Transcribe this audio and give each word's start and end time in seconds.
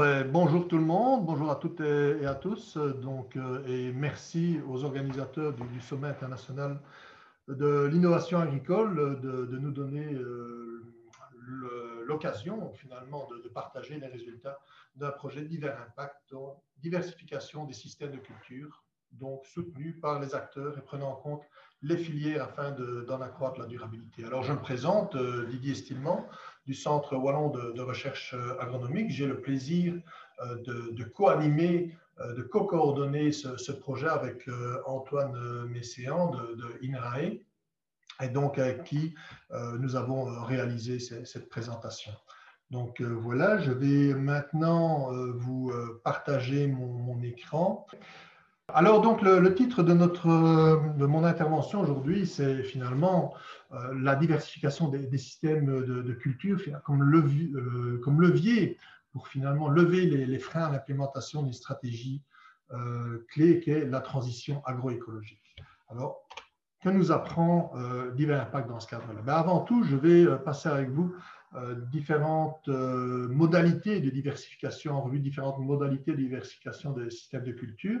ben, 0.00 0.26
bonjour 0.26 0.66
tout 0.66 0.78
le 0.78 0.84
monde, 0.84 1.26
bonjour 1.26 1.50
à 1.50 1.56
toutes 1.56 1.82
et 1.82 2.24
à 2.24 2.34
tous, 2.34 2.78
donc, 2.78 3.36
euh, 3.36 3.62
et 3.66 3.92
merci 3.92 4.58
aux 4.66 4.82
organisateurs 4.84 5.52
du, 5.52 5.80
Sommet 5.82 6.08
international 6.08 6.80
de 7.48 7.84
l'innovation 7.84 8.38
agricole 8.38 9.20
de, 9.20 9.58
nous 9.58 9.70
donner 9.70 10.14
euh, 10.14 10.82
l'occasion 12.06 12.72
finalement 12.72 13.28
de, 13.44 13.48
partager 13.50 14.00
les 14.00 14.06
résultats 14.06 14.58
d'un 14.96 15.10
projet 15.10 15.42
divers 15.42 15.78
impact, 15.82 16.34
diversification 16.78 17.66
des 17.66 17.74
systèmes 17.74 18.12
de 18.12 18.20
culture, 18.20 18.82
donc 19.12 19.44
soutenu 19.44 19.92
par 20.00 20.18
les 20.18 20.34
acteurs 20.34 20.78
et 20.78 20.80
prenant 20.80 21.10
en 21.10 21.16
compte 21.16 21.42
les 21.82 21.96
filières 21.96 22.44
afin 22.44 22.72
d'en 22.72 23.20
accroître 23.20 23.58
la 23.58 23.66
durabilité. 23.66 24.24
Alors 24.24 24.42
je 24.42 24.52
me 24.52 24.60
présente, 24.60 25.14
euh, 25.14 25.46
Didier 25.46 25.74
Stillman, 25.74 26.26
du 26.70 26.76
Centre 26.76 27.16
Wallon 27.16 27.48
de, 27.50 27.80
recherche 27.80 28.32
euh, 28.34 28.56
agronomique. 28.60 29.10
J'ai 29.10 29.26
le 29.26 29.40
plaisir 29.40 29.94
euh, 30.40 30.92
de, 30.92 31.02
co-animer, 31.02 31.96
de 32.36 32.42
co-coordonner 32.42 33.32
ce, 33.32 33.72
projet 33.72 34.06
avec 34.06 34.48
Antoine 34.86 35.66
Messéan 35.68 36.30
de, 36.30 36.78
INRAE, 36.84 37.40
et 38.22 38.28
donc 38.28 38.58
avec 38.58 38.84
qui 38.84 39.14
nous 39.78 39.96
avons 39.96 40.24
réalisé 40.44 40.98
cette 41.00 41.48
présentation. 41.48 42.12
Donc 42.70 43.00
voilà, 43.00 43.58
je 43.58 43.72
vais 43.72 44.12
maintenant 44.12 45.10
vous 45.34 45.72
partager 46.04 46.66
mon 46.66 47.22
écran. 47.22 47.86
Alors 48.74 49.00
donc 49.00 49.22
le, 49.22 49.54
titre 49.54 49.82
de, 49.82 49.92
notre, 49.92 50.26
de 50.96 51.06
mon 51.06 51.24
intervention 51.24 51.80
aujourd'hui, 51.80 52.26
c'est 52.26 52.62
finalement 52.62 53.34
euh, 53.72 53.94
la 54.00 54.16
diversification 54.16 54.88
des, 54.88 55.18
systèmes 55.18 55.66
de, 55.66 56.12
culture 56.12 56.60
comme 56.84 57.02
levier, 57.02 57.50
euh, 57.54 58.00
comme 58.02 58.20
levier, 58.20 58.76
pour 59.12 59.28
finalement 59.28 59.68
lever 59.68 60.06
les, 60.06 60.38
freins 60.38 60.64
à 60.64 60.70
l'implémentation 60.70 61.42
d'une 61.42 61.52
stratégie 61.52 62.22
euh, 62.72 63.24
clé 63.30 63.60
qui 63.60 63.70
est 63.70 63.84
la 63.84 64.00
transition 64.00 64.62
agroécologique. 64.64 65.56
Alors, 65.88 66.20
que 66.82 66.88
nous 66.88 67.12
apprend 67.12 67.74
divers 68.14 68.40
impacts 68.40 68.68
dans 68.68 68.80
ce 68.80 68.88
cadre-là? 68.88 69.20
Ben, 69.20 69.34
Avant 69.34 69.60
tout, 69.60 69.84
je 69.84 69.96
vais 69.96 70.26
passer 70.38 70.70
avec 70.70 70.88
vous 70.88 71.14
différentes 71.92 72.68
modalités 72.68 74.00
de 74.00 74.08
diversification, 74.08 74.94
en 74.96 75.02
revue 75.02 75.18
différentes 75.18 75.58
modalités 75.58 76.12
de 76.12 76.16
diversification 76.16 76.92
des 76.92 77.10
systèmes 77.10 77.44
de 77.44 77.52
culture 77.52 78.00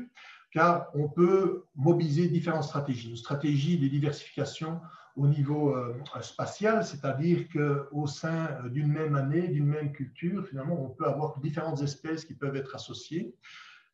car 0.50 0.88
on 0.94 1.08
peut 1.08 1.64
mobiliser 1.76 2.28
différentes 2.28 2.64
stratégies. 2.64 3.10
Une 3.10 3.16
stratégie 3.16 3.78
de 3.78 3.86
diversification 3.86 4.80
au 5.16 5.26
niveau 5.26 5.76
euh, 5.76 5.94
spatial, 6.22 6.84
c'est-à-dire 6.84 7.46
qu'au 7.48 8.06
sein 8.06 8.48
d'une 8.68 8.88
même 8.88 9.14
année, 9.14 9.48
d'une 9.48 9.66
même 9.66 9.92
culture, 9.92 10.46
finalement, 10.46 10.82
on 10.82 10.90
peut 10.90 11.06
avoir 11.06 11.38
différentes 11.40 11.82
espèces 11.82 12.24
qui 12.24 12.34
peuvent 12.34 12.56
être 12.56 12.74
associées, 12.74 13.34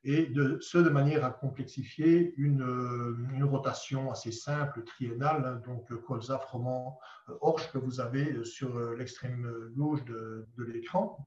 et 0.04 0.32
ce 0.60 0.78
de 0.78 0.88
manière 0.88 1.24
à 1.24 1.30
complexifier 1.30 2.32
une, 2.36 2.62
euh, 2.62 3.44
rotation 3.44 4.10
assez 4.12 4.30
simple, 4.30 4.84
triennale, 4.84 5.44
hein, 5.44 5.62
donc 5.66 5.92
colza, 6.04 6.38
froment, 6.38 7.00
euh, 7.28 7.34
orge 7.40 7.70
que 7.72 7.78
vous 7.78 7.98
avez 8.00 8.44
sur 8.44 8.78
l'extrême 8.94 9.50
gauche 9.74 10.04
de 10.04 10.64
l'écran. 10.64 11.26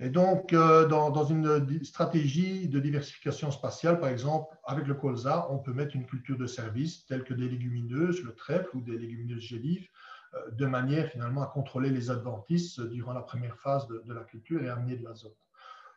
Et 0.00 0.10
donc, 0.10 0.52
euh, 0.52 0.86
dans, 0.86 1.24
une 1.24 1.84
stratégie 1.84 2.68
de 2.68 2.78
diversification 2.78 3.50
spatiale, 3.50 3.98
par 3.98 4.08
exemple, 4.08 4.56
avec 4.64 4.86
le 4.86 4.94
colza, 4.94 5.48
on 5.50 5.58
peut 5.58 5.72
mettre 5.72 5.96
une 5.96 6.06
culture 6.06 6.38
de 6.38 6.46
service 6.46 7.04
telle 7.06 7.24
que 7.24 7.34
des 7.34 7.48
légumineuses, 7.48 8.22
le 8.22 8.32
trèfle 8.32 8.68
ou 8.76 8.80
des 8.80 8.96
légumineuses 8.96 9.42
gélives, 9.42 9.88
euh, 10.34 10.50
de 10.52 10.66
manière 10.66 11.08
finalement 11.08 11.42
à 11.42 11.46
contrôler 11.46 11.90
les 11.90 12.10
adventices 12.10 12.78
durant 12.78 13.12
la 13.12 13.22
première 13.22 13.58
phase 13.58 13.88
de, 13.88 14.14
la 14.14 14.22
culture 14.22 14.62
et 14.62 14.68
amener 14.68 14.96
de 14.96 15.04
l'azote. 15.04 15.36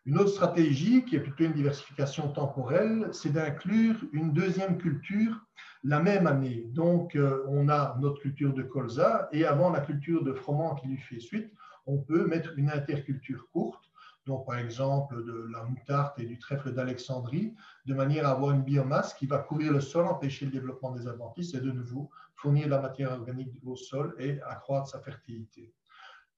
Une 0.07 0.17
autre 0.17 0.31
stratégie, 0.31 1.05
qui 1.05 1.15
est 1.15 1.19
plutôt 1.19 1.43
une 1.43 1.53
diversification 1.53 2.29
temporelle, 2.29 3.09
c'est 3.11 3.31
d'inclure 3.31 3.97
une 4.13 4.33
deuxième 4.33 4.79
culture 4.79 5.39
la 5.83 5.99
même 5.99 6.25
année. 6.25 6.65
Donc, 6.69 7.15
euh, 7.15 7.45
on 7.47 7.69
a 7.69 7.95
notre 7.99 8.19
culture 8.19 8.51
de 8.51 8.63
colza 8.63 9.29
et 9.31 9.45
avant 9.45 9.69
la 9.69 9.81
culture 9.81 10.23
de 10.23 10.33
froment 10.33 10.73
qui 10.73 10.87
lui 10.87 10.97
fait 10.97 11.19
suite, 11.19 11.53
on 11.85 11.99
peut 11.99 12.25
mettre 12.25 12.57
une 12.57 12.71
interculture 12.71 13.47
courte 13.51 13.90
donc 14.25 14.45
par 14.45 14.57
exemple 14.57 15.23
de 15.23 15.47
la 15.51 15.63
moutarde 15.63 16.13
et 16.17 16.25
du 16.25 16.37
trèfle 16.37 16.73
d'Alexandrie, 16.73 17.55
de 17.85 17.93
manière 17.93 18.27
à 18.27 18.31
avoir 18.31 18.51
une 18.51 18.63
biomasse 18.63 19.13
qui 19.13 19.25
va 19.25 19.39
couvrir 19.39 19.71
le 19.71 19.81
sol, 19.81 20.05
empêcher 20.05 20.45
le 20.45 20.51
développement 20.51 20.91
des 20.91 21.07
adventices 21.07 21.53
et 21.53 21.61
de 21.61 21.71
nouveau 21.71 22.09
fournir 22.35 22.67
la 22.67 22.79
matière 22.79 23.11
organique 23.11 23.51
au 23.65 23.75
sol 23.75 24.15
et 24.19 24.39
accroître 24.41 24.87
sa 24.87 24.99
fertilité. 24.99 25.73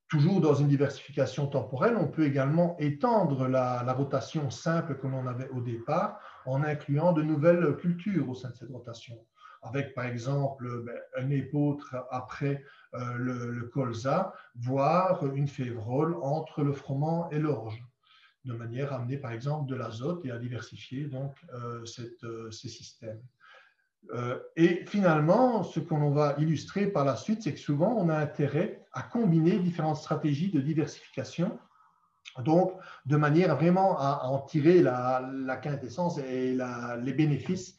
Toujours 0.07 0.41
dans 0.41 0.53
une 0.53 0.67
diversification 0.67 1.47
temporelle, 1.47 1.97
on 1.97 2.07
peut 2.07 2.25
également 2.25 2.77
étendre 2.77 3.47
la, 3.47 3.93
rotation 3.93 4.49
simple 4.49 4.97
que 4.99 5.07
l'on 5.07 5.25
avait 5.27 5.49
au 5.49 5.61
départ 5.61 6.19
en 6.45 6.63
incluant 6.63 7.13
de 7.13 7.23
nouvelles 7.23 7.75
cultures 7.77 8.29
au 8.29 8.35
sein 8.35 8.49
de 8.49 8.55
cette 8.55 8.69
rotation, 8.69 9.17
avec 9.63 9.93
par 9.93 10.05
exemple 10.05 10.83
ben, 10.83 10.95
un 11.17 11.29
épôtre 11.29 11.95
après 12.11 12.63
euh, 12.93 13.13
le, 13.17 13.63
colza, 13.73 14.33
voire 14.55 15.25
une 15.33 15.47
févrole 15.47 16.15
entre 16.21 16.63
le 16.63 16.73
froment 16.73 17.29
et 17.31 17.39
l'orge, 17.39 17.83
de 18.45 18.53
manière 18.53 18.93
à 18.93 18.97
amener 18.97 19.17
par 19.17 19.31
exemple 19.31 19.69
de 19.69 19.75
l'azote 19.75 20.25
et 20.25 20.31
à 20.31 20.37
diversifier 20.37 21.05
donc 21.05 21.35
euh, 21.53 21.83
euh, 22.23 22.51
ces 22.51 22.69
systèmes. 22.69 23.21
et 24.57 24.85
finalement, 24.85 25.63
ce 25.63 25.79
qu'on 25.79 26.11
va 26.11 26.35
illustrer 26.37 26.87
par 26.87 27.05
la 27.05 27.15
suite, 27.15 27.41
c'est 27.41 27.53
que 27.53 27.59
souvent 27.59 27.95
on 27.97 28.09
a 28.09 28.17
intérêt 28.17 28.85
à 28.91 29.01
combiner 29.01 29.57
différentes 29.59 29.97
stratégies 29.97 30.51
de 30.51 30.59
diversification 30.59 31.57
donc, 32.41 32.73
de 33.05 33.15
manière 33.15 33.55
vraiment 33.55 33.97
à, 33.99 34.23
en 34.25 34.39
tirer 34.39 34.81
la, 34.81 35.59
quintessence 35.61 36.17
et 36.17 36.57
les 37.01 37.13
bénéfices 37.13 37.77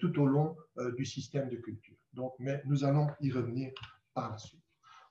tout 0.00 0.20
au 0.20 0.26
long 0.26 0.56
du 0.96 1.04
système 1.04 1.48
de 1.48 1.56
culture. 1.56 1.96
Donc, 2.12 2.34
mais 2.38 2.62
nous 2.66 2.84
allons 2.84 3.08
y 3.20 3.30
revenir 3.30 3.70
par 4.14 4.30
la 4.30 4.38
suite. 4.38 4.62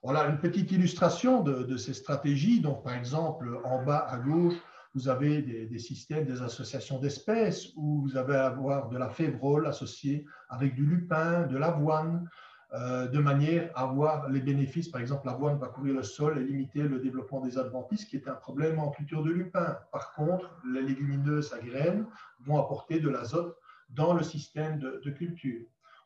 Voilà 0.04 0.28
une 0.28 0.40
petite 0.40 0.72
illustration 0.72 1.44
de, 1.44 1.78
ces 1.78 1.94
stratégies. 1.94 2.60
Donc, 2.60 2.84
par 2.84 2.96
exemple, 2.96 3.60
en 3.64 3.84
bas 3.84 4.08
à 4.10 4.18
gauche, 4.18 4.56
vous 4.96 5.08
avez 5.08 5.42
des, 5.42 5.80
systèmes, 5.80 6.26
des 6.26 6.42
associations 6.42 7.00
d'espèces 7.00 7.68
où 7.76 8.02
vous 8.02 8.18
allez 8.18 8.36
avoir 8.36 8.90
de 8.90 8.98
la 8.98 9.10
févrole 9.10 9.68
associée 9.68 10.26
avec 10.50 10.74
du 10.74 10.86
lupin, 10.86 11.44
de 11.44 11.56
l'avoine, 11.56 12.28
euh, 12.74 13.08
de 13.08 13.20
manière 13.20 13.70
à 13.76 13.84
avoir 13.84 14.28
les 14.30 14.42
bénéfices. 14.42 14.90
Par 14.90 15.02
exemple, 15.02 15.28
l'avoine 15.28 15.60
va 15.60 15.68
couvrir 15.68 15.94
le 15.94 16.04
sol 16.04 16.40
et 16.40 16.44
limiter 16.44 16.82
le 16.82 17.00
développement 17.00 17.42
des 17.42 17.60
adventices, 17.60 18.06
qui 18.06 18.16
est 18.16 18.28
un 18.28 18.34
problème 18.34 18.80
en 18.80 18.90
culture 18.90 19.24
de 19.24 19.30
lupin. 19.30 19.78
Par 19.92 20.14
contre, 20.14 20.50
les 20.74 20.82
légumineuses 20.82 21.54
à 21.54 21.60
graines 21.60 22.08
vont 22.40 22.60
apporter 22.60 23.00
de 23.00 23.10
l'azote 23.10 23.56
dans 23.92 24.14
le 24.14 24.24
système 24.24 24.80
de 24.80 25.10
culture. 25.12 25.62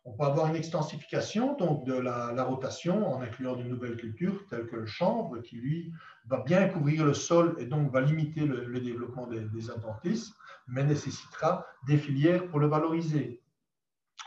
On 0.07 0.13
peut 0.13 0.23
avoir 0.23 0.47
une 0.47 0.55
extensification 0.55 1.57
donc, 1.57 1.83
de 1.83 1.95
la, 1.95 2.43
rotation 2.43 3.11
en 3.11 3.21
incluant 3.23 3.55
de 3.55 3.63
nouvelles 3.63 3.97
cultures 3.97 4.45
telles 4.51 4.67
que 4.67 4.75
le 4.75 4.85
chanvre 4.85 5.39
qui, 5.39 5.55
lui, 5.55 5.91
va 6.27 6.43
bien 6.43 6.67
couvrir 6.69 7.03
le 7.05 7.15
sol 7.15 7.55
et 7.57 7.65
donc 7.65 7.91
va 7.91 8.01
limiter 8.01 8.45
le, 8.45 8.79
développement 8.79 9.25
des, 9.25 9.71
adventices, 9.71 10.31
mais 10.67 10.83
nécessitera 10.83 11.65
des 11.87 11.97
filières 11.97 12.47
pour 12.49 12.59
le 12.59 12.67
valoriser. 12.67 13.41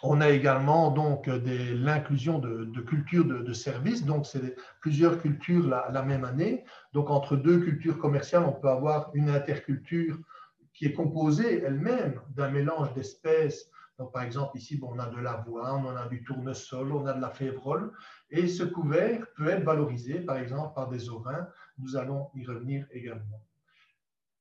On 0.03 0.21
a 0.21 0.31
également 0.31 0.91
donc 0.91 1.29
l'inclusion 1.29 2.41
de, 2.41 2.81
cultures 2.81 3.25
de, 3.25 3.53
services, 3.53 4.05
donc 4.05 4.27
c'est 4.27 4.57
plusieurs 4.81 5.21
cultures 5.23 5.69
la, 5.69 5.89
la, 5.93 6.03
même 6.03 6.25
année. 6.25 6.65
Donc 6.93 7.09
entre 7.09 7.37
deux 7.37 7.61
cultures 7.61 7.99
commerciales, 7.99 8.45
on 8.45 8.53
peut 8.53 8.69
avoir 8.69 9.11
une 9.15 9.31
interculture 9.31 10.19
qui 10.79 10.87
est 10.87 10.93
composée 10.93 11.63
elle-même 11.65 12.21
d'un 12.31 12.51
mélange 12.51 12.95
d'espèces 12.95 13.71
donc, 13.99 14.13
par 14.13 14.23
exemple, 14.23 14.57
ici, 14.57 14.81
on 14.81 14.99
a 15.01 15.07
de 15.09 15.17
l'avoine, 15.17 15.85
on 15.85 15.97
a 15.97 16.07
du 16.07 16.23
tournesol, 16.23 16.93
on 16.93 17.07
a 17.07 17.13
de 17.15 17.21
la 17.21 17.31
févrole. 17.31 17.91
Et 18.31 18.47
ce 18.47 18.63
couvert 18.63 19.27
peut 19.35 19.49
être 19.49 19.65
valorisé, 19.65 20.21
par 20.21 20.37
exemple, 20.37 20.73
par 20.75 20.89
des 20.89 21.11
ovins. 21.11 21.49
Nous 21.79 21.97
allons 21.97 22.31
y 22.35 22.47
revenir 22.47 22.87
également. 22.93 23.43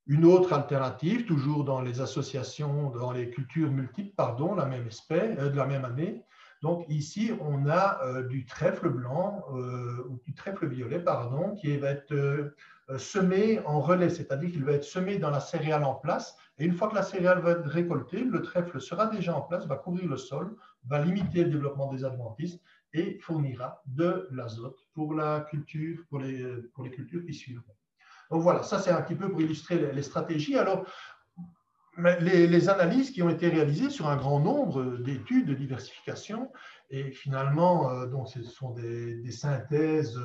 Une 0.05 0.25
autre 0.25 0.53
alternative, 0.53 1.25
toujours 1.25 1.65
dans 1.65 1.81
les 1.81 2.01
associations, 2.01 2.91
dans 2.91 3.11
les 3.11 3.31
cultures 3.31 3.71
multiples, 3.71 4.13
pardon, 4.15 4.53
la 4.53 4.65
même 4.65 4.87
espèce, 4.87 5.37
euh, 5.39 5.49
de 5.49 5.57
la 5.57 5.65
même 5.65 5.85
année. 5.85 6.23
Donc 6.61 6.85
ici, 6.89 7.31
on 7.39 7.67
a 7.67 7.99
euh, 8.03 8.23
du 8.23 8.45
trèfle 8.45 8.89
blanc 8.89 9.43
euh, 9.53 10.07
ou 10.09 10.19
du 10.25 10.33
trèfle 10.33 10.67
violet, 10.67 10.99
pardon, 10.99 11.55
qui 11.55 11.77
va 11.77 11.91
être 11.91 12.53
semé 12.97 13.59
en 13.65 13.81
relais, 13.81 14.09
c'est-à-dire 14.09 14.49
qu'il 14.49 14.63
va 14.63 14.71
être 14.71 14.85
semé 14.85 15.17
dans 15.17 15.29
la 15.29 15.41
céréale 15.41 15.83
en 15.83 15.95
place 15.95 16.37
et 16.57 16.65
une 16.65 16.73
fois 16.73 16.87
que 16.87 16.95
la 16.95 17.03
céréale 17.03 17.39
va 17.39 17.51
être 17.51 17.67
récoltée, 17.67 18.23
le 18.23 18.41
trèfle 18.41 18.79
sera 18.79 19.07
déjà 19.07 19.35
en 19.35 19.41
place, 19.41 19.67
va 19.67 19.75
couvrir 19.75 20.09
le 20.09 20.17
sol, 20.17 20.55
va 20.85 21.03
limiter 21.03 21.43
le 21.43 21.51
développement 21.51 21.91
des 21.91 22.05
adventices 22.05 22.59
et 22.93 23.19
fournira 23.19 23.83
de 23.85 24.27
l'azote 24.31 24.79
pour 24.93 25.13
la 25.13 25.45
pour 26.09 26.19
les, 26.19 26.43
pour 26.73 26.83
les 26.83 26.91
cultures 26.91 27.25
qui 27.25 27.33
suivront. 27.33 27.75
Donc 28.31 28.41
voilà, 28.41 28.63
ça 28.63 28.79
c'est 28.79 28.91
un 28.91 29.01
petit 29.01 29.15
peu 29.15 29.29
pour 29.29 29.41
illustrer 29.41 29.91
les, 29.93 30.01
stratégies. 30.01 30.57
Alors, 30.57 30.85
les, 31.97 32.69
analyses 32.69 33.11
qui 33.11 33.21
ont 33.21 33.29
été 33.29 33.49
réalisées 33.49 33.89
sur 33.89 34.07
un 34.07 34.17
grand 34.17 34.39
nombre 34.39 34.97
d'études 34.97 35.47
de 35.47 35.53
diversification, 35.53 36.51
et 36.89 37.11
finalement, 37.11 37.91
euh, 37.91 38.07
donc 38.07 38.29
ce 38.29 38.43
sont 38.43 38.71
des, 38.71 39.31
synthèses 39.31 40.19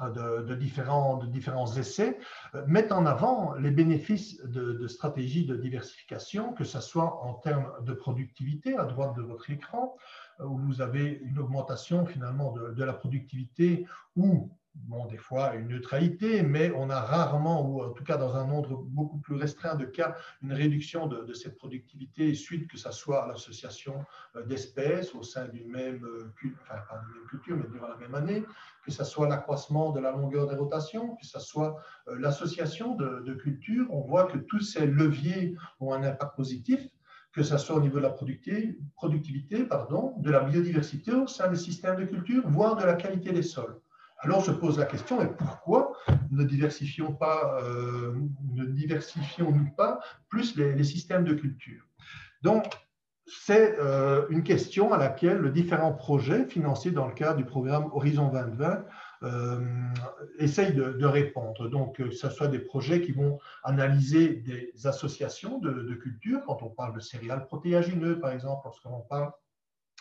de, 0.00 0.54
différents, 0.54 1.18
de 1.18 1.26
différents 1.26 1.72
essais 1.76 2.18
mettent 2.66 2.92
en 2.92 3.06
avant 3.06 3.54
les 3.54 3.70
bénéfices 3.70 4.42
de, 4.42 4.86
stratégies 4.88 5.46
de 5.46 5.56
diversification, 5.56 6.52
que 6.52 6.64
ce 6.64 6.80
soit 6.80 7.22
en 7.22 7.34
termes 7.34 7.70
de 7.84 7.92
productivité 7.92 8.76
à 8.76 8.84
droite 8.84 9.14
de 9.16 9.22
votre 9.22 9.50
écran, 9.50 9.96
où 10.40 10.58
vous 10.58 10.80
avez 10.80 11.20
une 11.24 11.38
augmentation 11.38 12.06
finalement 12.06 12.52
de, 12.52 12.82
la 12.82 12.92
productivité 12.92 13.86
ou 14.16 14.50
bon, 14.74 15.06
des 15.06 15.16
fois 15.16 15.54
une 15.54 15.68
neutralité, 15.68 16.42
mais 16.42 16.72
on 16.74 16.90
a 16.90 17.00
rarement, 17.00 17.68
ou 17.68 17.82
en 17.82 17.90
tout 17.90 18.04
cas 18.04 18.16
dans 18.16 18.36
un 18.36 18.46
nombre 18.46 18.82
beaucoup 18.84 19.18
plus 19.18 19.36
restreint 19.36 19.74
de 19.74 19.84
cas, 19.84 20.16
une 20.42 20.52
réduction 20.52 21.06
de, 21.06 21.32
cette 21.34 21.56
productivité 21.56 22.34
suite 22.34 22.68
que 22.70 22.76
ce 22.76 22.90
soit 22.90 23.24
à 23.24 23.28
l'association 23.28 24.04
euh, 24.36 24.44
d'espèces 24.44 25.14
au 25.14 25.22
sein 25.22 25.48
d'une 25.48 25.70
même, 25.70 26.04
euh, 26.04 26.32
enfin, 26.62 26.80
pas 26.88 26.96
même 26.96 27.26
culture, 27.28 27.56
mais 27.56 27.68
durant 27.72 27.88
la 27.88 27.96
même 27.96 28.14
année, 28.14 28.44
que 28.84 28.90
ce 28.90 29.04
soit 29.04 29.28
l'accroissement 29.28 29.92
de 29.92 30.00
la 30.00 30.12
longueur 30.12 30.48
des 30.48 30.56
rotations, 30.56 31.16
que 31.16 31.26
ce 31.26 31.40
soit 31.40 31.80
euh, 32.08 32.18
l'association 32.18 32.94
de, 32.94 33.20
de 33.20 33.34
cultures. 33.34 33.86
On 33.90 34.02
voit 34.02 34.26
que 34.26 34.38
tous 34.38 34.60
ces 34.60 34.86
leviers 34.86 35.54
ont 35.80 35.92
un 35.92 36.02
impact 36.02 36.36
positif 36.36 36.88
que 37.32 37.42
ce 37.42 37.56
soit 37.56 37.76
au 37.76 37.80
niveau 37.80 37.96
de 37.96 38.02
la 38.02 38.10
productivité, 38.10 38.78
productivité 38.94 39.64
pardon, 39.64 40.14
de 40.18 40.30
la 40.30 40.40
biodiversité 40.40 41.12
au 41.12 41.26
sein 41.26 41.48
des 41.48 41.56
systèmes 41.56 41.96
de 41.96 42.04
culture, 42.04 42.42
voire 42.46 42.76
de 42.76 42.84
la 42.84 42.94
qualité 42.94 43.32
des 43.32 43.42
sols. 43.42 43.80
Alors 44.24 44.44
se 44.44 44.52
pose 44.52 44.78
la 44.78 44.86
question, 44.86 45.20
et 45.20 45.26
pourquoi 45.26 45.94
ne 46.30 46.44
diversifions 46.44 47.12
pas, 47.12 47.60
euh, 47.64 48.14
diversifions-nous 48.68 49.70
pas 49.76 49.98
plus 50.28 50.56
les, 50.56 50.84
systèmes 50.84 51.24
de 51.24 51.34
culture? 51.34 51.82
Donc, 52.42 52.64
c'est 53.26 53.76
euh, 53.80 54.26
une 54.30 54.44
question 54.44 54.92
à 54.92 54.98
laquelle 54.98 55.52
différents 55.52 55.92
projets 55.92 56.46
financés 56.46 56.92
dans 56.92 57.08
le 57.08 57.14
cadre 57.14 57.36
du 57.36 57.44
programme 57.44 57.90
Horizon 57.92 58.28
2020 58.28 58.84
euh, 59.24 59.58
essayent 60.38 60.74
de, 60.74 61.04
répondre. 61.04 61.68
Donc, 61.68 61.96
que 61.96 62.12
ce 62.12 62.30
soit 62.30 62.48
des 62.48 62.60
projets 62.60 63.00
qui 63.00 63.10
vont 63.10 63.40
analyser 63.64 64.34
des 64.34 64.72
associations 64.84 65.58
de, 65.58 65.70
de 65.72 65.94
culture, 65.94 66.42
quand 66.46 66.62
on 66.62 66.70
parle 66.70 66.94
de 66.94 67.00
céréales 67.00 67.44
protéagineux, 67.46 68.20
par 68.20 68.30
exemple, 68.30 68.62
lorsqu'on 68.66 69.00
parle 69.00 69.32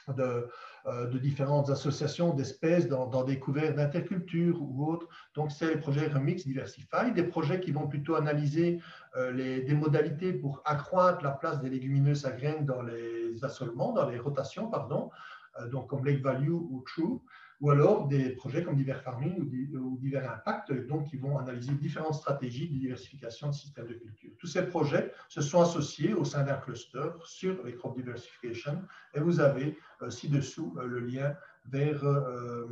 de, 0.09 0.47
de 0.85 1.17
différentes 1.17 1.69
associations 1.69 2.33
d'espèces 2.33 2.87
dans, 2.87 3.23
des 3.23 3.39
couverts 3.39 3.75
d'interculture 3.75 4.61
ou 4.61 4.91
autres. 4.91 5.07
Donc, 5.35 5.51
c'est 5.51 5.67
les 5.67 5.77
projets 5.77 6.07
Remix 6.07 6.45
Diversify, 6.45 7.11
des 7.13 7.23
projets 7.23 7.59
qui 7.59 7.71
vont 7.71 7.87
plutôt 7.87 8.15
analyser 8.15 8.79
euh, 9.15 9.31
les, 9.31 9.61
des 9.61 9.73
modalités 9.73 10.33
pour 10.33 10.61
accroître 10.65 11.23
la 11.23 11.31
place 11.31 11.61
des 11.61 11.69
légumineuses 11.69 12.25
à 12.25 12.31
graines 12.31 12.65
dans 12.65 12.81
les 12.81 13.43
assolements, 13.43 13.91
dans 13.91 14.09
les 14.09 14.17
rotations, 14.17 14.69
pardon, 14.69 15.11
euh, 15.59 15.67
donc 15.67 15.87
comme 15.87 16.05
Lake 16.05 16.21
Value 16.21 16.51
ou 16.51 16.83
True 16.85 17.19
ou 17.61 17.69
alors 17.69 18.07
des 18.07 18.31
projets 18.31 18.63
comme 18.63 18.75
Divers 18.75 19.03
Farming 19.03 19.39
ou, 19.39 19.97
Divers 20.01 20.29
Impact, 20.33 20.73
donc 20.87 21.09
qui 21.09 21.17
vont 21.17 21.37
analyser 21.37 21.73
différentes 21.73 22.15
stratégies 22.15 22.67
de 22.67 22.79
diversification 22.79 23.49
de 23.49 23.53
systèmes 23.53 23.87
de 23.87 23.93
culture. 23.93 24.31
Tous 24.39 24.47
ces 24.47 24.63
projets 24.63 25.11
se 25.29 25.41
sont 25.41 25.61
associés 25.61 26.13
au 26.15 26.25
sein 26.25 26.43
d'un 26.43 26.57
cluster 26.57 27.09
sur 27.23 27.63
les 27.63 27.75
crop 27.75 27.95
diversification 27.95 28.81
et 29.13 29.19
vous 29.19 29.39
avez 29.39 29.77
euh, 30.01 30.09
ci-dessous 30.09 30.75
euh, 30.77 30.87
le 30.87 30.99
lien 31.01 31.35
vers 31.69 32.03
euh, 32.03 32.67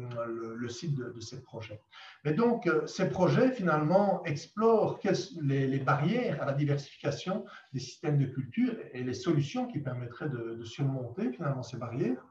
le, 0.58 0.70
site 0.70 0.96
de, 0.96 1.20
ces 1.20 1.44
projets. 1.44 1.80
Mais 2.26 2.34
donc, 2.34 2.68
ces 2.88 3.08
projets, 3.08 3.52
finalement, 3.52 4.24
explorent 4.24 5.00
les, 5.44 5.80
barrières 5.80 6.42
à 6.42 6.46
la 6.46 6.54
diversification 6.54 7.46
des 7.72 7.80
systèmes 7.80 8.18
de 8.18 8.26
culture 8.26 8.74
et 8.94 9.04
les 9.04 9.14
solutions 9.14 9.68
qui 9.68 9.78
permettraient 9.78 10.30
de, 10.30 10.56
de 10.56 10.64
surmonter, 10.64 11.32
finalement, 11.32 11.62
ces 11.62 11.78
barrières 11.78 12.26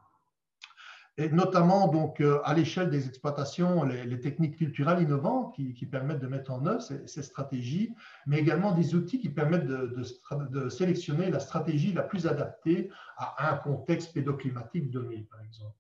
et 1.19 1.29
notamment 1.31 1.89
donc 1.89 2.21
euh, 2.21 2.39
à 2.45 2.55
l'échelle 2.55 2.91
des 2.91 3.09
exploitations, 3.09 3.83
les, 3.83 4.21
techniques 4.21 4.57
culturelles 4.57 5.03
innovantes 5.03 5.53
qui, 5.55 5.87
permettent 5.87 6.21
de 6.21 6.29
mettre 6.29 6.53
en 6.53 6.65
œuvre 6.65 6.81
ces, 6.81 7.23
stratégies, 7.23 7.93
mais 8.27 8.39
également 8.39 8.71
des 8.73 8.95
outils 8.95 9.19
qui 9.19 9.29
permettent 9.29 9.67
de, 9.67 10.69
sélectionner 10.69 11.31
la 11.31 11.41
stratégie 11.41 11.93
la 11.93 12.05
plus 12.05 12.29
adaptée 12.29 12.91
à 13.17 13.53
un 13.53 13.57
contexte 13.57 14.15
pédoclimatique 14.15 14.93
donné, 14.93 15.27
par 15.29 15.43
exemple. 15.43 15.75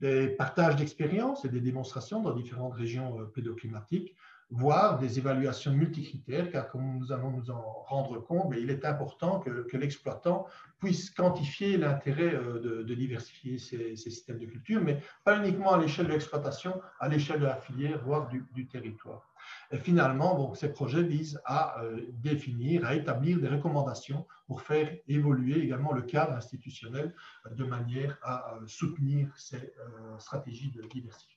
Des 0.00 0.28
partages 0.28 0.76
d'expériences 0.76 1.46
et 1.46 1.48
des 1.48 1.60
démonstrations 1.60 2.20
dans 2.20 2.34
différentes 2.34 2.74
régions 2.74 3.18
euh, 3.20 3.24
pédoclimatiques 3.24 4.14
voire 4.50 4.98
des 4.98 5.18
évaluations 5.18 5.72
multicritères, 5.72 6.50
car 6.50 6.68
comme 6.68 6.98
nous 6.98 7.12
allons 7.12 7.30
nous 7.30 7.50
en 7.50 7.60
rendre 7.86 8.20
compte, 8.20 8.54
il 8.56 8.70
est 8.70 8.84
important 8.84 9.40
que, 9.40 9.76
l'exploitant 9.76 10.46
puisse 10.78 11.10
quantifier 11.10 11.76
l'intérêt 11.76 12.34
euh, 12.34 12.84
de, 12.84 12.94
diversifier 12.94 13.58
ces, 13.58 13.96
systèmes 13.96 14.38
de 14.38 14.46
culture, 14.46 14.80
mais 14.80 15.00
pas 15.24 15.38
uniquement 15.38 15.72
à 15.72 15.78
l'échelle 15.78 16.06
de 16.06 16.12
l'exploitation, 16.12 16.80
à 17.00 17.08
l'échelle 17.08 17.40
de 17.40 17.46
la 17.46 17.56
filière, 17.56 18.02
voire 18.04 18.28
du, 18.28 18.66
territoire. 18.68 19.30
Et 19.70 19.78
finalement, 19.78 20.36
donc, 20.36 20.56
ces 20.56 20.72
projets 20.72 21.02
visent 21.02 21.40
à 21.44 21.82
euh, 21.82 22.06
définir, 22.12 22.86
à 22.86 22.94
établir 22.94 23.40
des 23.40 23.48
recommandations 23.48 24.26
pour 24.46 24.62
faire 24.62 24.96
évoluer 25.08 25.62
également 25.62 25.92
le 25.92 26.02
cadre 26.02 26.32
institutionnel 26.32 27.14
de 27.50 27.64
manière 27.64 28.18
à 28.22 28.54
euh, 28.54 28.66
soutenir 28.66 29.28
ces 29.36 29.74
stratégies 30.18 30.70
de 30.70 30.82
diversification. 30.82 31.33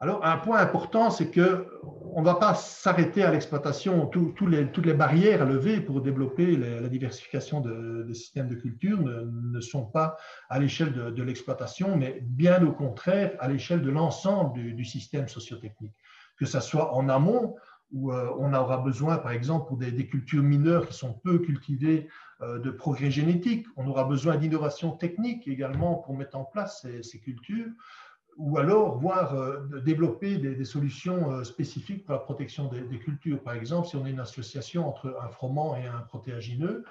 Alors, 0.00 0.24
un 0.24 0.36
point 0.36 0.60
important, 0.60 1.10
c'est 1.10 1.28
qu'on 1.28 2.20
ne 2.20 2.24
va 2.24 2.36
pas 2.36 2.54
s'arrêter 2.54 3.24
à 3.24 3.32
l'exploitation. 3.32 4.06
toutes 4.06 4.40
les 4.86 4.94
barrières 4.94 5.42
à 5.42 5.44
lever 5.44 5.80
pour 5.80 6.00
développer 6.00 6.56
la 6.56 6.88
diversification 6.88 7.60
des 7.60 8.14
systèmes 8.14 8.48
de 8.48 8.54
culture 8.54 9.00
ne, 9.00 9.60
sont 9.60 9.86
pas 9.86 10.16
à 10.50 10.60
l'échelle 10.60 10.92
de, 10.92 11.22
l'exploitation, 11.24 11.96
mais 11.96 12.20
bien 12.22 12.64
au 12.64 12.70
contraire 12.70 13.32
à 13.40 13.48
l'échelle 13.48 13.82
de 13.82 13.90
l'ensemble 13.90 14.74
du, 14.76 14.84
système 14.84 15.26
sociotechnique. 15.26 15.96
Que 16.36 16.46
ce 16.46 16.60
soit 16.60 16.94
en 16.94 17.08
amont, 17.08 17.56
où 17.90 18.12
euh, 18.12 18.30
on 18.38 18.52
aura 18.52 18.76
besoin, 18.78 19.16
par 19.16 19.32
exemple, 19.32 19.66
pour 19.66 19.78
des, 19.78 20.06
cultures 20.06 20.44
mineures 20.44 20.86
qui 20.86 20.94
sont 20.94 21.14
peu 21.24 21.38
cultivées, 21.40 22.06
euh, 22.40 22.60
de 22.60 22.70
progrès 22.70 23.10
génétiques. 23.10 23.66
On 23.76 23.88
aura 23.88 24.04
besoin 24.04 24.36
d'innovation 24.36 24.92
technique 24.92 25.48
également 25.48 25.96
pour 25.96 26.16
mettre 26.16 26.36
en 26.36 26.44
place 26.44 26.86
ces 27.02 27.18
cultures 27.18 27.72
ou 28.38 28.56
alors 28.56 28.96
voir 28.96 29.34
euh, 29.34 29.80
développer 29.84 30.38
des, 30.38 30.64
solutions 30.64 31.32
euh, 31.32 31.44
spécifiques 31.44 32.04
pour 32.04 32.14
la 32.14 32.20
protection 32.20 32.68
des, 32.68 32.98
cultures. 32.98 33.42
Par 33.42 33.54
exemple, 33.54 33.88
si 33.88 33.96
on 33.96 34.06
est 34.06 34.10
une 34.10 34.20
association 34.20 34.88
entre 34.88 35.18
un 35.20 35.28
froment 35.28 35.76
et 35.76 35.86
un 35.86 36.00
protéagineux, 36.00 36.84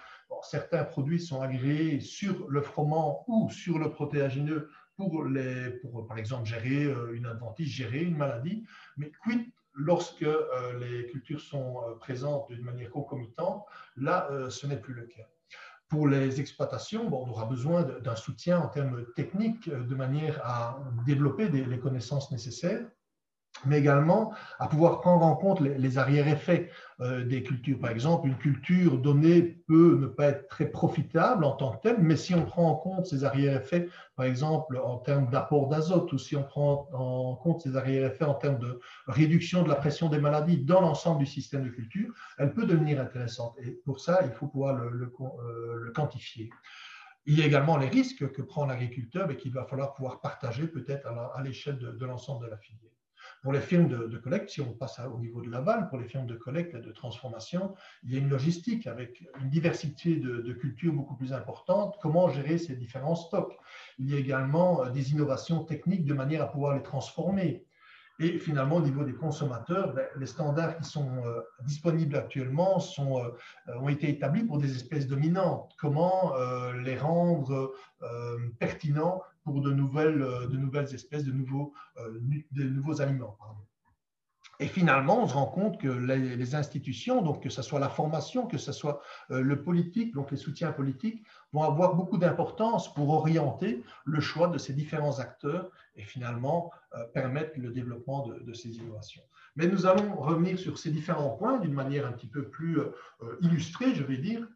certains 0.44 0.84
produits 0.84 1.22
sont 1.22 1.42
agréés 1.42 2.02
sur 2.02 2.48
le 2.50 2.62
froment 2.62 3.24
ou 3.28 3.50
sur 3.50 3.80
le 3.80 3.90
protéagineux 3.90 4.70
pour 4.98 6.08
par 6.08 6.18
exemple, 6.18 6.46
gérer 6.46 6.86
euh, 6.86 7.14
une 7.14 7.28
adventice, 7.28 7.70
gérer 7.70 8.00
une 8.00 8.18
maladie, 8.18 8.66
mais 8.98 9.12
quid 9.24 9.46
lorsque 9.76 10.26
les 10.80 11.06
cultures 11.06 11.40
sont 11.40 11.76
présentes 12.00 12.52
d'une 12.52 12.66
manière 12.66 12.90
concomitante, 12.90 13.64
là, 13.96 14.28
ce 14.50 14.66
n'est 14.66 14.82
plus 14.82 14.96
le 14.96 15.04
cas. 15.04 15.28
Pour 15.90 16.08
les 16.08 16.42
exploitations, 16.42 17.08
on 17.08 17.30
aura 17.30 17.46
besoin 17.46 17.84
d'un 17.84 18.16
soutien 18.16 18.60
en 18.60 18.68
termes 18.68 19.06
techniques 19.16 19.70
de 19.70 19.96
manière 19.96 20.40
à 20.46 20.80
développer 21.06 21.48
les 21.48 21.80
connaissances 21.80 22.30
nécessaires 22.32 22.86
mais 23.66 23.80
également 23.80 24.34
à 24.60 24.68
pouvoir 24.68 25.02
prendre 25.02 25.26
en 25.26 25.36
compte 25.36 25.60
les, 25.62 25.98
arrière-effets 25.98 26.70
euh, 27.00 27.24
des 27.24 27.44
cultures. 27.44 27.80
Par 27.80 27.92
exemple, 27.92 28.28
une 28.28 28.38
culture 28.38 28.98
donnée 28.98 29.42
peut 29.42 29.98
ne 30.00 30.08
pas 30.08 30.28
être 30.28 30.48
très 30.48 30.68
profitable 30.68 31.44
en 31.44 31.52
tant 31.52 31.72
que 31.72 31.82
telle, 31.82 31.98
mais 32.00 32.16
si 32.16 32.34
on 32.36 32.46
prend 32.46 32.70
en 32.70 32.76
compte 32.76 33.06
ces 33.06 33.24
arrière-effets, 33.24 33.90
par 34.16 34.26
exemple 34.26 34.80
en 34.84 34.98
termes 34.98 35.30
d'apport 35.30 35.68
d'azote, 35.70 36.12
ou 36.12 36.18
si 36.18 36.36
on 36.36 36.44
prend 36.44 36.90
en 36.94 37.36
compte 37.36 37.62
ces 37.62 37.76
arrière-effets 37.76 38.26
en 38.26 38.36
termes 38.36 38.60
de 38.60 38.80
réduction 39.08 39.64
de 39.64 39.70
la 39.70 39.76
pression 39.76 40.10
des 40.10 40.20
maladies 40.20 40.58
dans 40.58 40.82
l'ensemble 40.82 41.20
du 41.20 41.26
système 41.26 41.64
de 41.64 41.70
culture, 41.70 42.14
elle 42.38 42.54
peut 42.54 42.66
devenir 42.66 43.00
intéressante. 43.00 43.56
Et 43.64 43.72
pour 43.86 44.00
ça, 44.00 44.22
il 44.24 44.32
faut 44.32 44.48
pouvoir 44.48 44.76
le, 44.76 45.12
euh, 45.20 45.92
quantifier. 45.94 46.50
Il 47.26 47.38
y 47.38 47.42
a 47.42 47.46
également 47.46 47.78
les 47.78 47.90
risques 47.90 48.32
que 48.32 48.42
prend 48.42 48.66
l'agriculteur 48.66 49.30
et 49.30 49.36
qu'il 49.36 49.52
va 49.52 49.66
falloir 49.66 49.94
pouvoir 49.94 50.22
partager 50.22 50.66
peut-être 50.66 51.06
à 51.08 51.42
l'échelle 51.44 51.78
de 51.78 52.06
l'ensemble 52.06 52.46
de 52.46 52.50
la 52.50 52.58
filière. 52.58 52.87
Pour 53.48 53.54
les 53.54 53.62
firmes 53.62 53.88
de, 53.88 54.18
collecte, 54.18 54.50
si 54.50 54.60
on 54.60 54.74
passe 54.74 55.00
au 55.00 55.20
niveau 55.20 55.42
de 55.42 55.50
l'aval, 55.50 55.88
pour 55.88 55.98
les 55.98 56.04
firmes 56.04 56.26
de 56.26 56.36
collecte 56.36 56.76
et 56.76 56.82
de 56.82 56.92
transformation, 56.92 57.76
il 58.04 58.14
y 58.14 58.18
a 58.18 58.20
une 58.20 58.28
logistique 58.28 58.88
avec 58.88 59.24
une 59.40 59.50
diversité 59.50 60.18
de, 60.18 60.52
cultures 60.52 60.92
beaucoup 60.92 61.16
plus 61.16 61.32
importante. 61.32 61.96
Comment 62.02 62.28
gérer 62.28 62.58
ces 62.58 62.76
différents 62.76 63.16
stocks? 63.16 63.58
Il 64.00 64.12
y 64.12 64.16
a 64.16 64.20
également 64.20 64.84
euh, 64.84 64.90
des 64.90 65.14
innovations 65.14 65.64
techniques 65.64 66.04
de 66.04 66.14
manière 66.14 66.42
à 66.42 66.52
pouvoir 66.52 66.76
les 66.76 66.84
transformer. 66.84 67.64
Et 68.20 68.38
finalement, 68.38 68.78
au 68.78 68.82
niveau 68.82 69.06
des 69.06 69.14
consommateurs, 69.14 69.94
ben, 69.94 70.08
les 70.18 70.26
standards 70.26 70.76
qui 70.76 70.84
sont 70.84 71.24
euh, 71.24 71.40
disponibles 71.64 72.18
actuellement 72.18 72.84
euh, 73.00 73.32
ont 73.80 73.88
été 73.88 74.10
établis 74.10 74.44
pour 74.44 74.58
des 74.58 74.76
espèces 74.76 75.08
dominantes. 75.08 75.74
Comment 75.80 76.34
les 76.84 76.98
rendre 76.98 77.72
pertinents 78.60 79.22
pour 79.48 79.62
de 79.62 79.72
nouvelles, 79.72 80.22
euh, 80.22 80.46
de 80.48 80.58
nouvelles 80.58 80.94
espèces, 80.94 81.24
de 81.24 81.32
nouveaux, 81.32 81.74
euh, 82.00 82.20
de 82.52 82.64
nouveaux 82.64 83.00
aliments. 83.02 83.38
Et 84.60 84.68
finalement, 84.68 85.24
on 85.24 85.28
se 85.28 85.36
rend 85.36 85.46
compte 85.46 85.80
que 85.80 85.88
les, 85.88 86.56
institutions, 86.56 87.22
donc 87.22 87.42
que 87.44 87.50
ce 87.50 87.62
soit 87.62 87.80
la 87.80 87.88
formation, 87.88 88.46
que 88.46 88.58
ce 88.58 88.74
soit 88.74 89.00
euh, 89.32 89.40
le 89.40 89.64
politique, 89.64 90.14
donc 90.14 90.32
les 90.32 90.38
soutiens 90.38 90.74
politiques, 90.74 91.26
vont 91.54 91.64
avoir 91.64 91.96
beaucoup 91.96 92.18
d'importance 92.18 92.94
pour 92.94 93.10
orienter 93.10 93.84
le 94.04 94.20
choix 94.20 94.50
de 94.50 94.58
ces 94.58 94.74
différents 94.74 95.20
acteurs 95.20 95.72
et 95.96 96.04
finalement 96.04 96.72
permettre 97.14 97.58
le 97.58 97.72
développement 97.72 98.28
de, 98.28 98.54
ces 98.54 98.76
innovations. 98.78 99.22
Mais 99.56 99.68
nous 99.68 99.86
allons 99.86 100.16
revenir 100.16 100.60
sur 100.60 100.78
ces 100.78 100.92
différents 100.92 101.30
points 101.30 101.58
d'une 101.60 101.74
manière 101.74 102.06
un 102.06 102.12
petit 102.12 102.28
peu 102.28 102.50
plus 102.50 102.80
illustrée, 103.42 103.96
je 103.96 104.04
vais 104.04 104.18
dire, 104.18 104.48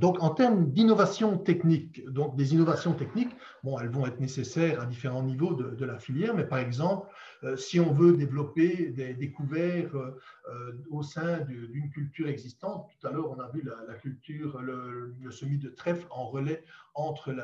donc, 0.00 0.20
en 0.20 0.30
termes 0.30 0.72
d'innovation 0.72 1.38
technique, 1.38 2.04
donc 2.08 2.34
des 2.34 2.52
innovations 2.52 2.94
techniques, 2.94 3.30
bon, 3.62 3.78
elles 3.78 3.90
vont 3.90 4.04
être 4.06 4.18
nécessaires 4.18 4.80
à 4.80 4.86
différents 4.86 5.22
niveaux 5.22 5.54
de, 5.54 5.84
la 5.84 5.98
filière, 5.98 6.34
mais 6.34 6.44
par 6.44 6.58
exemple, 6.58 7.06
euh, 7.44 7.56
si 7.56 7.78
on 7.78 7.92
veut 7.92 8.16
développer 8.16 8.88
des, 8.88 9.14
découvertes 9.14 9.94
euh, 9.94 10.18
euh, 10.50 10.72
au 10.90 11.02
sein 11.02 11.40
d'une 11.40 11.90
culture 11.90 12.28
existante, 12.28 12.90
tout 12.98 13.06
à 13.06 13.12
l'heure 13.12 13.30
on 13.30 13.38
a 13.38 13.48
vu 13.50 13.62
la, 13.62 13.94
culture, 13.94 14.60
le, 14.60 15.14
semis 15.30 15.58
de 15.58 15.68
trèfle 15.68 16.06
en 16.10 16.26
relais 16.26 16.64
entre 16.94 17.34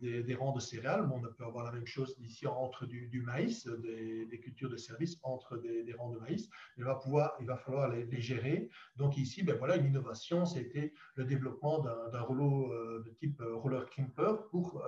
des, 0.00 0.34
rangs 0.34 0.52
de 0.52 0.60
céréales, 0.60 1.06
bon, 1.06 1.20
on 1.24 1.32
peut 1.32 1.44
avoir 1.44 1.64
la 1.64 1.72
même 1.72 1.86
chose 1.86 2.16
ici 2.20 2.46
entre 2.46 2.86
du, 2.86 3.22
maïs, 3.24 3.68
des, 3.68 4.40
cultures 4.40 4.70
de 4.70 4.76
service 4.76 5.18
entre 5.22 5.56
des, 5.56 5.92
rangs 5.92 6.10
de 6.10 6.18
maïs, 6.18 6.48
il 6.78 6.84
va, 6.84 6.96
pouvoir, 6.96 7.36
il 7.40 7.46
va 7.46 7.56
falloir 7.56 7.90
les, 7.90 8.20
gérer. 8.20 8.70
Donc 8.96 9.16
ici, 9.16 9.42
ben 9.42 9.56
voilà, 9.56 9.76
une 9.76 9.86
innovation, 9.86 10.46
c'était 10.46 10.92
le 11.16 11.24
développement 11.24 11.80
d'un 11.80 11.91
rouleau 12.20 12.72
de 13.04 13.10
type 13.10 13.42
roller 13.42 13.88
kimper 13.90 14.34
pour 14.50 14.84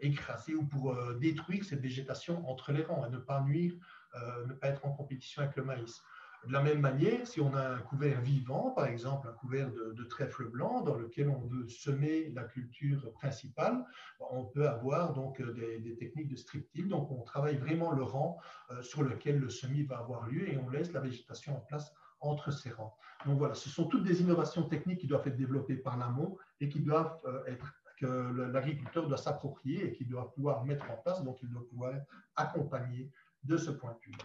écraser 0.00 0.54
ou 0.54 0.64
pour 0.64 0.96
détruire 1.14 1.64
cette 1.64 1.80
végétation 1.80 2.48
entre 2.48 2.72
les 2.72 2.82
rangs 2.82 3.06
et 3.06 3.10
ne 3.10 3.18
pas 3.18 3.40
nuire 3.42 3.74
euh, 4.16 4.46
ne 4.46 4.54
pas 4.54 4.68
être 4.68 4.84
en 4.84 4.92
compétition 4.92 5.42
avec 5.42 5.54
le 5.56 5.62
maïs. 5.62 6.02
De 6.46 6.52
la 6.52 6.62
même 6.62 6.80
manière, 6.80 7.26
si 7.26 7.40
on 7.40 7.54
a 7.54 7.68
un 7.68 7.78
couvert 7.78 8.20
vivant, 8.22 8.70
par 8.70 8.86
exemple 8.86 9.28
un 9.28 9.32
couvert 9.32 9.70
de, 9.70 10.04
trèfle 10.04 10.48
blanc 10.48 10.80
dans 10.80 10.96
lequel 10.96 11.28
on 11.28 11.38
veut 11.38 11.68
semer 11.68 12.30
la 12.34 12.44
culture 12.44 13.12
principale, 13.12 13.84
on 14.18 14.46
peut 14.46 14.66
avoir 14.66 15.12
donc 15.12 15.40
des, 15.40 15.96
techniques 15.96 16.28
de 16.28 16.36
strip 16.36 16.66
Donc 16.88 17.10
on 17.12 17.22
travaille 17.22 17.56
vraiment 17.56 17.92
le 17.92 18.02
rang 18.02 18.38
euh, 18.70 18.82
sur 18.82 19.02
lequel 19.02 19.38
le 19.38 19.50
semis 19.50 19.84
va 19.84 19.98
avoir 19.98 20.26
lieu 20.26 20.48
et 20.48 20.56
on 20.56 20.68
laisse 20.70 20.92
la 20.92 21.00
végétation 21.00 21.56
en 21.56 21.60
place 21.60 21.92
entre 22.20 22.50
ces 22.50 22.70
rangs. 22.70 22.96
Donc 23.26 23.38
voilà, 23.38 23.54
ce 23.54 23.68
sont 23.68 23.84
toutes 23.84 24.04
des 24.04 24.20
innovations 24.20 24.62
techniques 24.62 25.00
qui 25.00 25.06
doivent 25.06 25.26
être 25.26 25.36
développées 25.36 25.76
par 25.76 25.98
l'amont 25.98 26.36
et 26.60 26.68
qui 26.68 26.80
doivent 26.80 27.18
euh, 27.26 27.44
être 27.46 27.74
que 27.98 28.06
l'agriculteur 28.50 29.06
doit 29.06 29.18
s'approprier 29.18 29.84
et 29.86 29.92
qui 29.92 30.06
doit 30.06 30.32
pouvoir 30.32 30.64
mettre 30.64 30.90
en 30.90 30.96
place, 30.96 31.22
donc 31.22 31.38
il 31.42 31.50
doit 31.50 31.68
pouvoir 31.68 31.92
accompagner 32.34 33.10
de 33.44 33.58
ce 33.58 33.70
point 33.70 33.92
de 33.92 33.98
vue. 34.06 34.18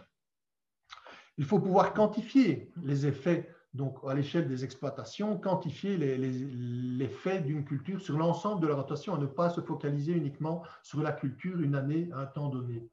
Il 1.36 1.44
faut 1.44 1.60
pouvoir 1.60 1.92
quantifier 1.92 2.72
les 2.82 3.06
effets 3.06 3.54
donc 3.74 3.98
à 4.08 4.14
l'échelle 4.14 4.48
des 4.48 4.64
exploitations, 4.64 5.38
quantifier 5.38 5.98
l'effet 5.98 7.40
d'une 7.40 7.64
culture 7.64 8.00
sur 8.00 8.16
l'ensemble 8.16 8.62
de 8.62 8.66
la 8.66 8.74
rotation 8.74 9.16
et 9.16 9.20
ne 9.20 9.26
pas 9.26 9.50
se 9.50 9.60
focaliser 9.60 10.12
uniquement 10.12 10.62
sur 10.82 11.02
la 11.02 11.12
culture 11.12 11.60
une 11.60 11.74
année 11.74 12.08
à 12.14 12.20
un 12.20 12.26
temps 12.26 12.48
donné. 12.48 12.88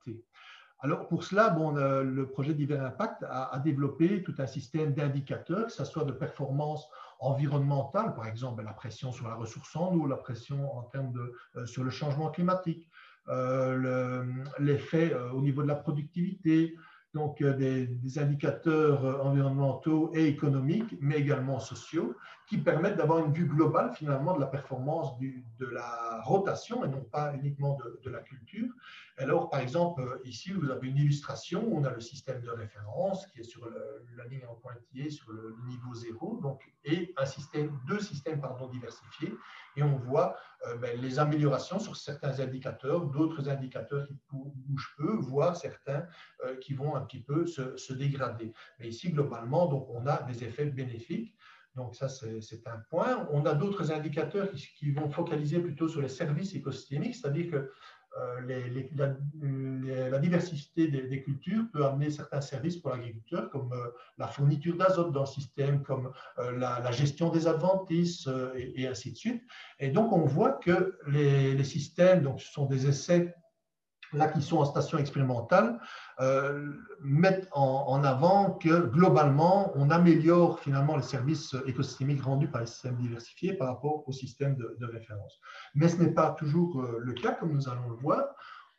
Alors 0.84 1.08
pour 1.08 1.24
cela, 1.24 1.50
bon, 1.50 1.72
le 1.72 2.28
projet 2.28 2.54
d'hiver 2.54 2.84
impact 2.84 3.24
a, 3.30 3.58
développé 3.63 4.22
tout 4.22 4.36
un 4.38 4.48
système 4.48 4.94
d'indicateurs, 4.94 5.68
que 5.68 5.72
ce 5.72 5.86
soit 5.86 6.04
de 6.04 6.12
performance 6.12 6.90
environnementale, 7.22 8.13
par 8.13 8.28
exemple 8.28 8.62
la 8.66 8.74
pression 8.74 9.13
sur 9.13 9.30
la 9.30 9.36
ressource 9.36 9.74
en 9.78 9.96
eau, 9.96 10.08
la 10.08 10.18
pression 10.18 10.78
en 10.78 10.82
termes 10.82 11.13
de, 11.13 11.34
euh, 11.56 11.66
sur 11.66 11.86
le 11.86 11.90
changement 11.90 12.30
climatique, 12.32 12.86
euh, 13.30 14.25
l'effet 14.60 15.13
euh, 15.13 15.32
au 15.32 15.42
niveau 15.42 15.63
de 15.63 15.70
la 15.70 15.75
productivité, 15.75 16.75
donc 17.13 17.41
euh, 17.41 17.53
des, 17.53 18.20
indicateurs 18.20 19.25
environnementaux 19.25 20.12
et 20.13 20.25
économiques, 20.25 20.96
mais 21.00 21.17
également 21.17 21.60
sociaux, 21.60 22.15
qui 22.48 22.58
permettent 22.58 22.98
d'avoir 22.98 23.25
une 23.25 23.32
vue 23.32 23.46
globale 23.46 23.93
finalement 23.93 24.36
de 24.36 24.39
la 24.39 24.48
performance 24.48 25.17
de 25.20 25.65
la 25.65 26.22
rotation 26.24 26.84
et 26.84 26.88
non 26.88 27.01
pas 27.01 27.34
uniquement 27.36 27.77
de, 28.03 28.10
la 28.10 28.20
culture. 28.20 28.70
Alors, 29.17 29.50
par 29.50 29.62
exemple, 29.62 30.20
ici, 30.25 30.51
vous 30.51 30.70
avez 30.70 30.89
une 30.89 30.98
illustration, 30.98 31.67
on 31.72 31.84
a 31.84 31.91
le 31.91 32.01
système 32.01 32.41
de 32.41 32.50
référence 32.50 33.25
qui 33.27 33.39
est 33.39 33.43
sur 33.43 33.67
la 34.17 34.25
ligne 34.25 34.46
en 34.50 34.55
pointillé 34.55 35.10
sur 35.10 35.32
le 35.32 35.55
niveau 35.67 35.93
zéro, 35.93 36.39
donc, 36.41 36.62
et 36.84 37.13
un 37.17 37.25
système, 37.25 37.79
deux 37.88 38.00
systèmes 38.00 38.41
pardon, 38.41 38.67
diversifiés 38.67 39.34
et 39.75 39.84
on 39.84 39.96
voit 39.98 40.36
euh, 40.68 40.77
ben, 40.77 41.00
les 41.00 41.20
améliorations 41.20 41.80
sur 41.80 41.96
certains 41.96 42.39
indicateurs, 42.39 43.01
d'autres 43.08 43.50
indicateurs 43.50 44.06
qui 44.08 44.15
bougent 44.32 44.94
peu, 44.98 45.15
voire 45.15 45.56
certains 45.56 46.08
euh, 46.46 46.56
qui 46.58 46.74
vont 46.74 46.96
un 46.96 47.01
petit 47.01 47.22
peu 47.22 47.46
se, 47.46 47.94
dégrader. 47.94 48.53
Mais 48.80 48.88
ici, 48.88 49.12
globalement, 49.12 49.68
donc, 49.68 49.88
on 49.89 50.06
a 50.08 50.22
des 50.24 50.44
effets 50.44 50.65
bénéfiques. 50.65 51.36
Donc 51.75 51.96
ça, 51.96 52.08
c'est 52.08 52.68
un 52.68 52.77
point. 52.89 53.27
On 53.32 53.46
a 53.48 53.56
d'autres 53.56 53.92
indicateurs 53.92 54.51
qui, 54.51 54.68
qui, 54.77 54.92
vont 54.92 55.10
focaliser 55.10 55.60
plutôt 55.60 55.88
sur 55.88 56.01
les 56.01 56.08
services 56.08 56.53
écosystémiques, 56.53 57.15
c'est-à-dire 57.15 57.50
que 57.50 57.72
euh, 58.22 60.10
la, 60.10 60.20
diversité 60.20 60.88
des, 60.88 61.24
cultures 61.24 61.63
peut 61.74 61.84
amener 61.84 62.12
certains 62.12 62.41
services 62.41 62.77
pour 62.77 62.91
l'agriculteur, 62.91 63.50
comme 63.50 63.74
euh, 63.74 63.89
la 64.20 64.27
fourniture 64.27 64.77
d'azote 64.77 65.12
dans 65.12 65.22
le 65.22 65.25
système, 65.25 65.82
comme 65.82 66.12
euh, 66.38 66.51
la, 66.58 66.91
gestion 66.91 67.29
des 67.29 67.48
adventices 67.48 68.29
et, 68.55 68.88
ainsi 68.88 69.12
de 69.13 69.17
suite. 69.17 69.43
Et 69.79 69.89
donc, 69.89 70.13
on 70.13 70.25
voit 70.25 70.53
que 70.53 71.00
les, 71.08 71.55
les 71.55 71.63
systèmes, 71.63 72.22
donc 72.22 72.39
ce 72.39 72.51
sont 72.51 72.65
des 72.65 72.88
essais 72.88 73.34
là 74.13 74.27
qui 74.27 74.41
sont 74.41 74.58
en 74.58 74.65
station 74.65 74.98
expérimentale, 74.98 75.79
euh, 76.20 76.74
mettent 77.01 77.48
en, 77.51 78.03
avant 78.03 78.51
que 78.51 78.88
globalement, 78.88 79.72
on 79.75 79.89
améliore 79.89 80.60
finalement 80.60 80.96
les 80.96 81.03
services 81.03 81.55
écosystémiques 81.65 82.24
rendus 82.24 82.48
par 82.48 82.62
les 82.62 82.67
systèmes 82.67 82.98
diversifiés 82.98 83.53
par 83.53 83.67
rapport 83.67 84.08
au 84.08 84.12
système 84.12 84.55
de, 84.55 84.86
référence. 84.86 85.39
Mais 85.75 85.88
ce 85.88 85.98
n'est 85.98 86.12
pas 86.12 86.32
toujours 86.32 86.82
euh, 86.82 87.00
le 87.00 87.13
cas, 87.13 87.32
comme 87.34 87.53
nous 87.53 87.70
allons 87.70 87.89
le 87.89 87.96
voir. 87.96 88.24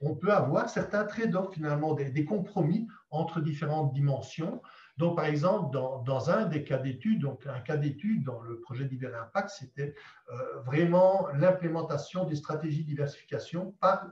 On 0.01 0.15
peut 0.15 0.33
avoir 0.33 0.69
certains 0.69 1.05
trade-offs 1.05 1.55
finalement, 1.55 1.95
des, 1.95 2.25
compromis 2.25 2.87
entre 3.11 3.41
différentes 3.41 3.93
dimensions. 3.93 4.61
Donc, 4.99 5.17
par 5.17 5.25
exemple, 5.25 5.73
dans, 5.73 6.31
un 6.31 6.47
des 6.47 6.63
cas 6.63 6.79
d'étude, 6.79 7.21
donc 7.21 7.47
un 7.47 7.61
cas 7.61 7.77
d'étude 7.77 8.23
dans 8.25 8.41
le 8.43 8.61
projet 8.61 8.85
d'hiver 8.85 9.11
impact, 9.21 9.51
c'était 9.51 9.95
euh, 10.31 10.61
vraiment 10.61 11.29
l'implémentation 11.35 12.25
des 12.27 12.37
stratégies 12.37 12.83
de 12.83 12.89
diversification 12.89 13.75
par 13.81 14.11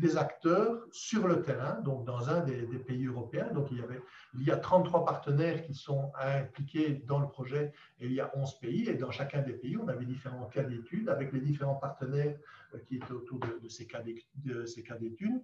des 0.00 0.16
acteurs 0.16 0.84
sur 0.90 1.26
le 1.26 1.42
terrain, 1.42 1.80
donc 1.80 2.04
dans 2.04 2.28
un 2.28 2.40
des, 2.40 2.66
pays 2.78 3.06
européens. 3.06 3.48
Donc 3.52 3.68
il 3.70 3.78
y, 3.78 3.82
avait, 3.82 4.00
il 4.34 4.42
y 4.42 4.50
a 4.50 4.56
33 4.56 5.04
partenaires 5.04 5.62
qui 5.62 5.74
sont 5.74 6.12
impliqués 6.20 7.02
dans 7.06 7.20
le 7.20 7.28
projet 7.28 7.72
et 8.00 8.06
il 8.06 8.12
y 8.12 8.20
a 8.20 8.30
11 8.36 8.58
pays. 8.60 8.88
Et 8.88 8.94
dans 8.94 9.10
chacun 9.10 9.42
des 9.42 9.54
pays, 9.54 9.76
on 9.76 9.88
avait 9.88 10.04
différents 10.04 10.46
cas 10.46 10.64
d'études 10.64 11.08
avec 11.08 11.32
les 11.32 11.40
différents 11.40 11.76
partenaires 11.76 12.36
euh, 12.74 12.78
qui 12.86 12.96
étaient 12.96 13.12
autour 13.12 13.40
de, 13.40 13.68
ces 13.68 13.86
cas 13.86 14.02
d'études. 14.02 15.42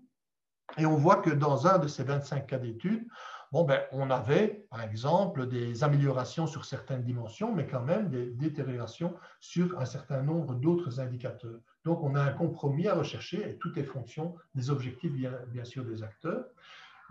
Et 0.79 0.87
on 0.87 0.97
voit 0.97 1.17
que 1.17 1.31
dans 1.31 1.67
un 1.67 1.79
de 1.79 1.89
ces 1.89 2.05
25 2.05 2.47
cas 2.47 2.59
d'études, 2.59 3.07
bon, 3.53 3.65
ben, 3.65 3.83
on 3.93 4.11
avait, 4.11 4.67
par 4.71 4.83
exemple, 4.83 5.49
des 5.49 5.83
améliorations 5.83 6.47
sur 6.47 6.65
certaines 6.65 7.03
dimensions, 7.03 7.55
mais 7.55 7.67
quand 7.67 7.83
même 7.83 8.09
des 8.09 8.27
détériorations 8.27 9.15
sur 9.41 9.79
un 9.81 9.85
certain 9.85 10.23
nombre 10.23 10.55
d'autres 10.55 11.01
indicateurs. 11.01 11.61
Donc, 11.85 12.03
on 12.03 12.15
a 12.15 12.23
un 12.23 12.33
compromis 12.33 12.89
à 12.89 12.95
rechercher 12.95 13.49
et 13.49 13.57
tout 13.57 13.79
est 13.79 13.85
fonction 13.85 14.35
des 14.55 14.71
objectifs, 14.71 15.13
bien, 15.13 15.33
bien 15.49 15.65
sûr, 15.65 15.85
des 15.85 16.03
acteurs. 16.03 16.45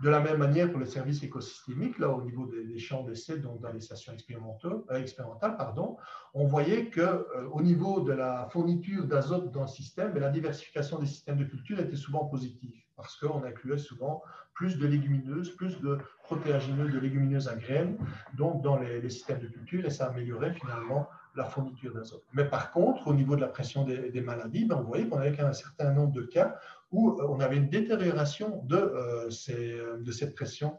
De 0.02 0.08
la 0.08 0.20
même 0.20 0.38
manière 0.38 0.70
pour 0.70 0.80
les 0.80 0.86
services 0.86 1.22
écosystémiques, 1.22 1.98
là 1.98 2.08
au 2.08 2.22
niveau 2.22 2.46
des, 2.46 2.78
champs 2.78 3.02
d'essai, 3.02 3.38
donc 3.38 3.60
dans 3.60 3.70
les 3.70 3.80
stations 3.80 4.14
expérimentales, 4.14 4.80
euh, 4.90 4.98
expérimentales 4.98 5.58
pardon, 5.58 5.98
on 6.32 6.46
voyait 6.46 6.88
qu'au 6.88 7.00
euh, 7.00 7.48
au 7.52 7.60
niveau 7.60 8.00
de 8.00 8.12
la 8.12 8.48
fourniture 8.50 9.04
d'azote 9.04 9.52
dans 9.52 9.62
le 9.62 9.68
système, 9.68 10.16
la 10.16 10.30
diversification 10.30 10.98
des 10.98 11.06
systèmes 11.06 11.36
de 11.36 11.44
culture 11.44 11.78
était 11.80 11.96
souvent 11.96 12.24
positive 12.24 12.72
parce 12.96 13.16
qu'on 13.16 13.42
incluait 13.44 13.78
souvent 13.78 14.22
plus 14.54 14.78
de 14.78 14.86
légumineuses, 14.86 15.56
plus 15.56 15.80
de 15.80 15.98
protéagineuses, 16.22 16.92
de 16.92 16.98
légumineuses 16.98 17.48
à 17.48 17.56
graines, 17.56 17.96
donc 18.34 18.62
dans 18.62 18.78
les, 18.78 19.08
systèmes 19.08 19.40
de 19.40 19.48
culture, 19.48 19.84
et 19.86 19.90
ça 19.90 20.08
améliorait 20.08 20.52
finalement 20.52 21.08
la 21.34 21.44
fourniture 21.44 21.94
d'azote. 21.94 22.24
Mais 22.32 22.44
par 22.44 22.72
contre, 22.72 23.06
au 23.06 23.14
niveau 23.14 23.36
de 23.36 23.40
la 23.40 23.48
pression 23.48 23.84
des, 23.84 24.20
maladies, 24.20 24.64
ben, 24.64 24.76
on 24.76 24.82
voyait 24.82 25.08
qu'on 25.08 25.18
avait 25.18 25.38
un 25.40 25.52
certain 25.52 25.92
nombre 25.92 26.12
de 26.12 26.22
cas 26.22 26.58
où 26.90 27.10
euh, 27.10 27.26
on 27.28 27.40
avait 27.40 27.56
une 27.56 27.68
détérioration 27.68 28.62
de, 28.64 28.76
euh, 28.76 29.30
euh, 29.50 30.12
cette 30.12 30.34
pression 30.34 30.78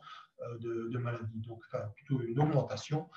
de, 0.59 0.89
de, 0.89 0.97
maladie, 0.97 1.39
donc 1.41 1.63
plutôt 1.93 2.19
une 2.23 2.39
augmentation 2.39 3.07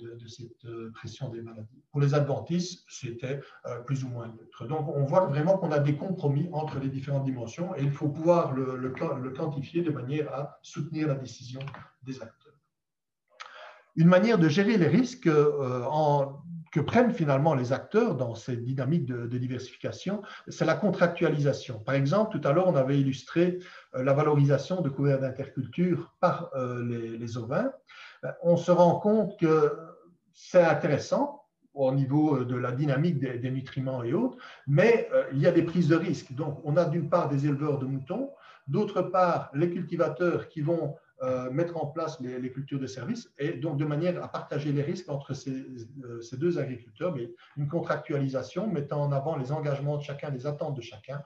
de, 0.00 0.26
cette 0.26 0.66
pression 0.94 1.28
des 1.28 1.42
maladies. 1.42 1.82
Pour 1.92 2.00
les 2.00 2.14
adventices, 2.14 2.82
c'était 2.88 3.40
plus 3.84 4.04
ou 4.04 4.08
moins 4.08 4.28
neutre. 4.28 4.66
Donc 4.66 4.88
on 4.88 5.04
voit 5.04 5.26
vraiment 5.26 5.58
qu'on 5.58 5.70
a 5.70 5.78
des 5.78 5.98
compromis 5.98 6.48
entre 6.52 6.78
les 6.78 6.88
différentes 6.88 7.26
dimensions 7.26 7.76
et 7.76 7.82
il 7.82 7.90
faut 7.90 8.08
pouvoir 8.08 8.54
le 8.54 9.30
quantifier 9.36 9.82
de 9.82 9.90
manière 9.90 10.32
à 10.32 10.58
soutenir 10.62 11.08
la 11.08 11.16
décision 11.16 11.60
des 12.04 12.22
acteurs. 12.22 12.54
Une 13.94 14.08
manière 14.08 14.38
de 14.38 14.48
gérer 14.48 14.78
les 14.78 14.88
risques 14.88 15.28
en 15.28 16.42
que 16.72 16.80
prennent 16.80 17.12
finalement 17.12 17.54
les 17.54 17.72
acteurs 17.72 18.16
dans 18.16 18.34
ces 18.34 18.56
dynamiques 18.56 19.06
de, 19.06 19.38
diversification, 19.38 20.22
c'est 20.48 20.64
la 20.64 20.74
contractualisation. 20.74 21.78
Par 21.78 21.94
exemple, 21.94 22.38
tout 22.38 22.46
à 22.46 22.52
l'heure, 22.52 22.68
on 22.68 22.76
avait 22.76 22.98
illustré 23.00 23.58
euh, 23.94 24.02
la 24.02 24.12
valorisation 24.12 24.80
de 24.80 24.88
couverts 24.88 25.20
d'interculture 25.20 26.14
par 26.20 26.50
euh, 26.54 27.16
les, 27.18 27.38
ovins. 27.38 27.70
Ben, 28.22 28.34
on 28.42 28.56
se 28.56 28.70
rend 28.70 28.98
compte 28.98 29.38
que 29.38 29.72
c'est 30.32 30.64
intéressant 30.64 31.42
au 31.74 31.92
niveau 31.92 32.44
de 32.44 32.56
la 32.56 32.72
dynamique 32.72 33.18
des, 33.18 33.50
nutriments 33.50 34.02
et 34.02 34.14
autres, 34.14 34.38
mais 34.66 35.10
il 35.32 35.38
y 35.38 35.46
a 35.46 35.52
des 35.52 35.62
prises 35.62 35.88
de 35.88 35.96
risques. 35.96 36.32
Donc, 36.32 36.58
on 36.64 36.78
a 36.78 36.86
d'une 36.86 37.10
part 37.10 37.28
des 37.28 37.46
éleveurs 37.46 37.78
de 37.78 37.84
moutons, 37.84 38.30
d'autre 38.66 39.02
part 39.02 39.50
les 39.52 39.70
cultivateurs 39.70 40.48
qui 40.48 40.62
vont 40.62 40.96
euh, 41.22 41.50
mettre 41.50 41.82
en 41.82 41.86
place 41.86 42.20
les, 42.20 42.50
cultures 42.50 42.78
de 42.78 42.86
service 42.86 43.32
et 43.38 43.52
donc 43.52 43.78
de 43.78 43.86
manière 43.86 44.22
à 44.22 44.28
partager 44.28 44.70
les 44.70 44.82
risques 44.82 45.08
entre 45.08 45.32
ces, 45.32 45.64
euh, 46.04 46.20
deux 46.32 46.58
agriculteurs. 46.58 47.14
Mais 47.14 47.30
une 47.56 47.68
contractualisation 47.68 48.66
mettant 48.66 49.02
en 49.02 49.12
avant 49.12 49.36
les 49.36 49.50
engagements 49.50 49.96
de 49.96 50.02
chacun, 50.02 50.28
les 50.28 50.46
attentes 50.46 50.76
de 50.76 50.82
chacun, 50.82 51.22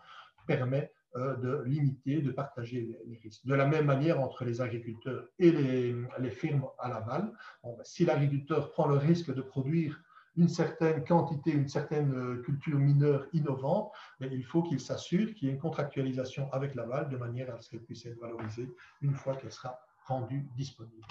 permet 0.46 0.92
euh, 1.16 1.34
de 1.36 1.64
limiter, 1.64 2.22
de 2.22 2.30
partager 2.30 2.96
les, 3.04 3.16
risques. 3.16 3.44
De 3.44 3.54
la 3.54 3.66
même 3.66 3.86
manière 3.86 4.20
entre 4.20 4.44
les 4.44 4.60
agriculteurs 4.60 5.26
et 5.40 5.50
les, 5.50 5.96
les 6.20 6.30
firmes 6.30 6.66
à 6.78 6.88
l'aval. 6.88 7.32
Ben, 7.64 7.74
si 7.82 8.04
l'agriculteur 8.04 8.70
prend 8.70 8.86
le 8.86 8.96
risque 8.96 9.34
de 9.34 9.42
produire 9.42 10.00
une 10.36 10.48
certaine 10.48 11.04
quantité, 11.04 11.52
une 11.52 11.68
certaine 11.68 12.14
euh, 12.14 12.42
culture 12.42 12.78
mineure 12.78 13.26
innovante, 13.32 13.92
il 14.20 14.44
faut 14.44 14.62
qu'il 14.62 14.80
s'assure 14.80 15.34
qu'il 15.34 15.48
y 15.48 15.50
ait 15.50 15.54
une 15.54 15.60
contractualisation 15.60 16.50
avec 16.52 16.74
l'aval 16.74 17.08
de 17.08 17.16
manière 17.16 17.54
à 17.54 17.60
ce 17.60 17.70
qu'elle 17.70 17.82
puisse 17.82 18.06
être 18.06 18.20
valorisée 18.20 18.68
une 19.02 19.14
fois 19.14 19.36
qu'elle 19.36 19.52
sera 19.52 19.78
rendue 20.06 20.46
disponible. 20.56 21.06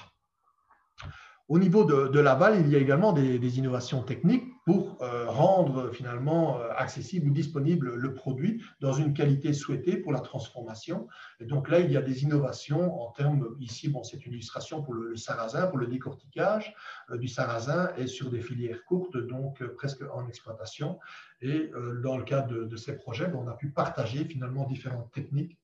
Au 1.48 1.58
niveau 1.58 1.84
de, 1.84 2.20
l'aval, 2.20 2.60
il 2.60 2.70
y 2.70 2.76
a 2.76 2.80
également 2.80 3.12
des, 3.12 3.58
innovations 3.58 4.04
techniques 4.04 4.49
pour 4.70 5.02
euh, 5.02 5.26
rendre 5.28 5.90
finalement 5.90 6.60
euh, 6.60 6.70
accessible 6.78 7.28
ou 7.28 7.34
disponible 7.34 7.96
le 7.96 8.14
produit 8.14 8.62
dans 8.82 8.94
une 8.94 9.16
qualité 9.16 9.52
souhaitée 9.52 9.98
pour 9.98 10.12
la 10.12 10.20
transformation. 10.20 11.08
Et 11.40 11.46
donc 11.46 11.70
là, 11.70 11.80
il 11.80 11.92
y 11.92 11.98
a 11.98 12.04
des 12.04 12.22
innovations 12.22 13.02
en 13.02 13.10
termes, 13.10 13.56
ici, 13.60 13.90
bon, 13.90 14.04
c'est 14.04 14.24
une 14.28 14.34
illustration 14.34 14.84
pour 14.84 14.94
le, 14.94 15.16
sarrasin, 15.16 15.66
pour 15.66 15.80
le 15.80 15.88
décortiquage 15.88 16.76
euh, 17.10 17.18
du 17.18 17.28
sarrasin 17.28 17.90
et 17.98 18.06
sur 18.06 18.30
des 18.30 18.42
filières 18.42 18.86
courtes, 18.86 19.18
donc 19.18 19.66
presque 19.74 20.04
en 20.14 20.28
exploitation. 20.28 21.00
Et 21.42 21.72
dans 22.04 22.18
le 22.18 22.24
cadre 22.24 22.66
de, 22.66 22.76
ces 22.76 22.96
projets, 22.96 23.32
on 23.34 23.48
a 23.48 23.54
pu 23.54 23.72
partager 23.72 24.26
finalement 24.26 24.68
différentes 24.68 25.10
techniques 25.12 25.58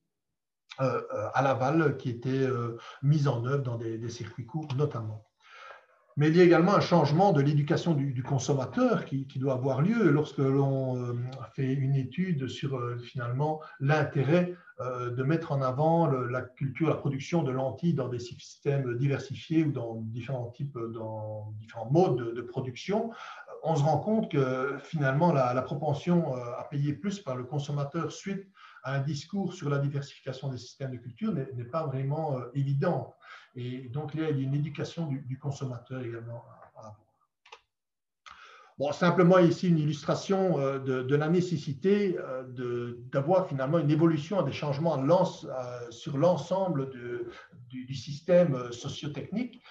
à 0.77 1.41
l'aval 1.43 1.97
qui 1.97 2.09
étaient 2.09 2.47
mises 3.03 3.27
en 3.27 3.45
œuvre 3.45 3.61
dans 3.61 3.75
des 3.75 4.09
circuits 4.09 4.45
courts 4.45 4.73
notamment. 4.77 5.25
Mais 6.17 6.29
il 6.29 6.37
y 6.37 6.39
a 6.39 6.45
également 6.45 6.73
un 6.73 6.79
changement 6.79 7.33
de 7.33 7.41
l'éducation 7.41 7.93
du, 7.93 8.23
consommateur 8.23 9.03
qui, 9.03 9.27
doit 9.35 9.55
avoir 9.55 9.81
lieu 9.81 10.09
lorsque 10.09 10.37
l'on 10.37 10.95
euh, 10.95 11.13
fait 11.53 11.73
une 11.73 11.95
étude 11.95 12.47
sur 12.47 12.77
euh, 12.77 12.97
finalement 12.99 13.59
l'intérêt 13.81 14.55
euh, 14.79 15.11
de 15.11 15.23
mettre 15.23 15.51
en 15.51 15.61
avant 15.61 16.07
la 16.07 16.41
culture, 16.41 16.87
la 16.87 16.95
production 16.95 17.43
de 17.43 17.51
lentilles 17.51 17.95
dans 17.95 18.07
des 18.07 18.19
systèmes 18.19 18.97
diversifiés 18.97 19.65
ou 19.65 19.73
dans 19.73 19.95
différents 19.95 20.51
types, 20.51 20.77
dans 20.93 21.51
différents 21.59 21.91
modes 21.91 22.33
de, 22.33 22.41
production. 22.41 23.11
On 23.63 23.75
se 23.75 23.83
rend 23.83 23.97
compte 23.97 24.31
que 24.31 24.77
finalement 24.83 25.33
la, 25.33 25.53
la 25.53 25.61
propension 25.61 26.33
à 26.35 26.63
payer 26.69 26.93
plus 26.93 27.19
par 27.19 27.35
le 27.35 27.43
consommateur 27.43 28.11
suite 28.11 28.47
à 28.83 28.93
un 28.93 28.99
discours 28.99 29.53
sur 29.53 29.69
la 29.69 29.79
diversification 29.79 30.49
des 30.49 30.59
systèmes 30.59 30.91
de 30.91 30.97
culture 30.97 31.33
n'est 31.33 31.65
pas 31.65 31.85
vraiment 31.87 32.37
évidente. 32.53 33.13
Et 33.55 33.89
donc, 33.89 34.11
il 34.13 34.21
y 34.21 34.25
a 34.25 34.29
une 34.29 34.53
éducation 34.53 35.07
du, 35.07 35.39
consommateur 35.39 36.01
également 36.01 36.43
à, 36.49 36.79
avoir. 36.79 36.95
Bon, 38.77 38.91
simplement 38.91 39.39
ici 39.39 39.69
une 39.69 39.77
illustration 39.77 40.59
euh, 40.59 40.79
de, 40.79 41.15
la 41.15 41.29
nécessité 41.29 42.17
euh, 42.19 42.95
d'avoir 43.11 43.47
finalement 43.47 43.79
une 43.79 43.89
évolution, 43.89 44.41
des 44.41 44.51
changements 44.51 45.01
euh, 45.01 45.91
sur 45.91 46.17
l'ensemble 46.17 46.89
du, 46.89 47.85
du, 47.85 47.95
système 47.95 48.71
sociotechnique 48.73 49.61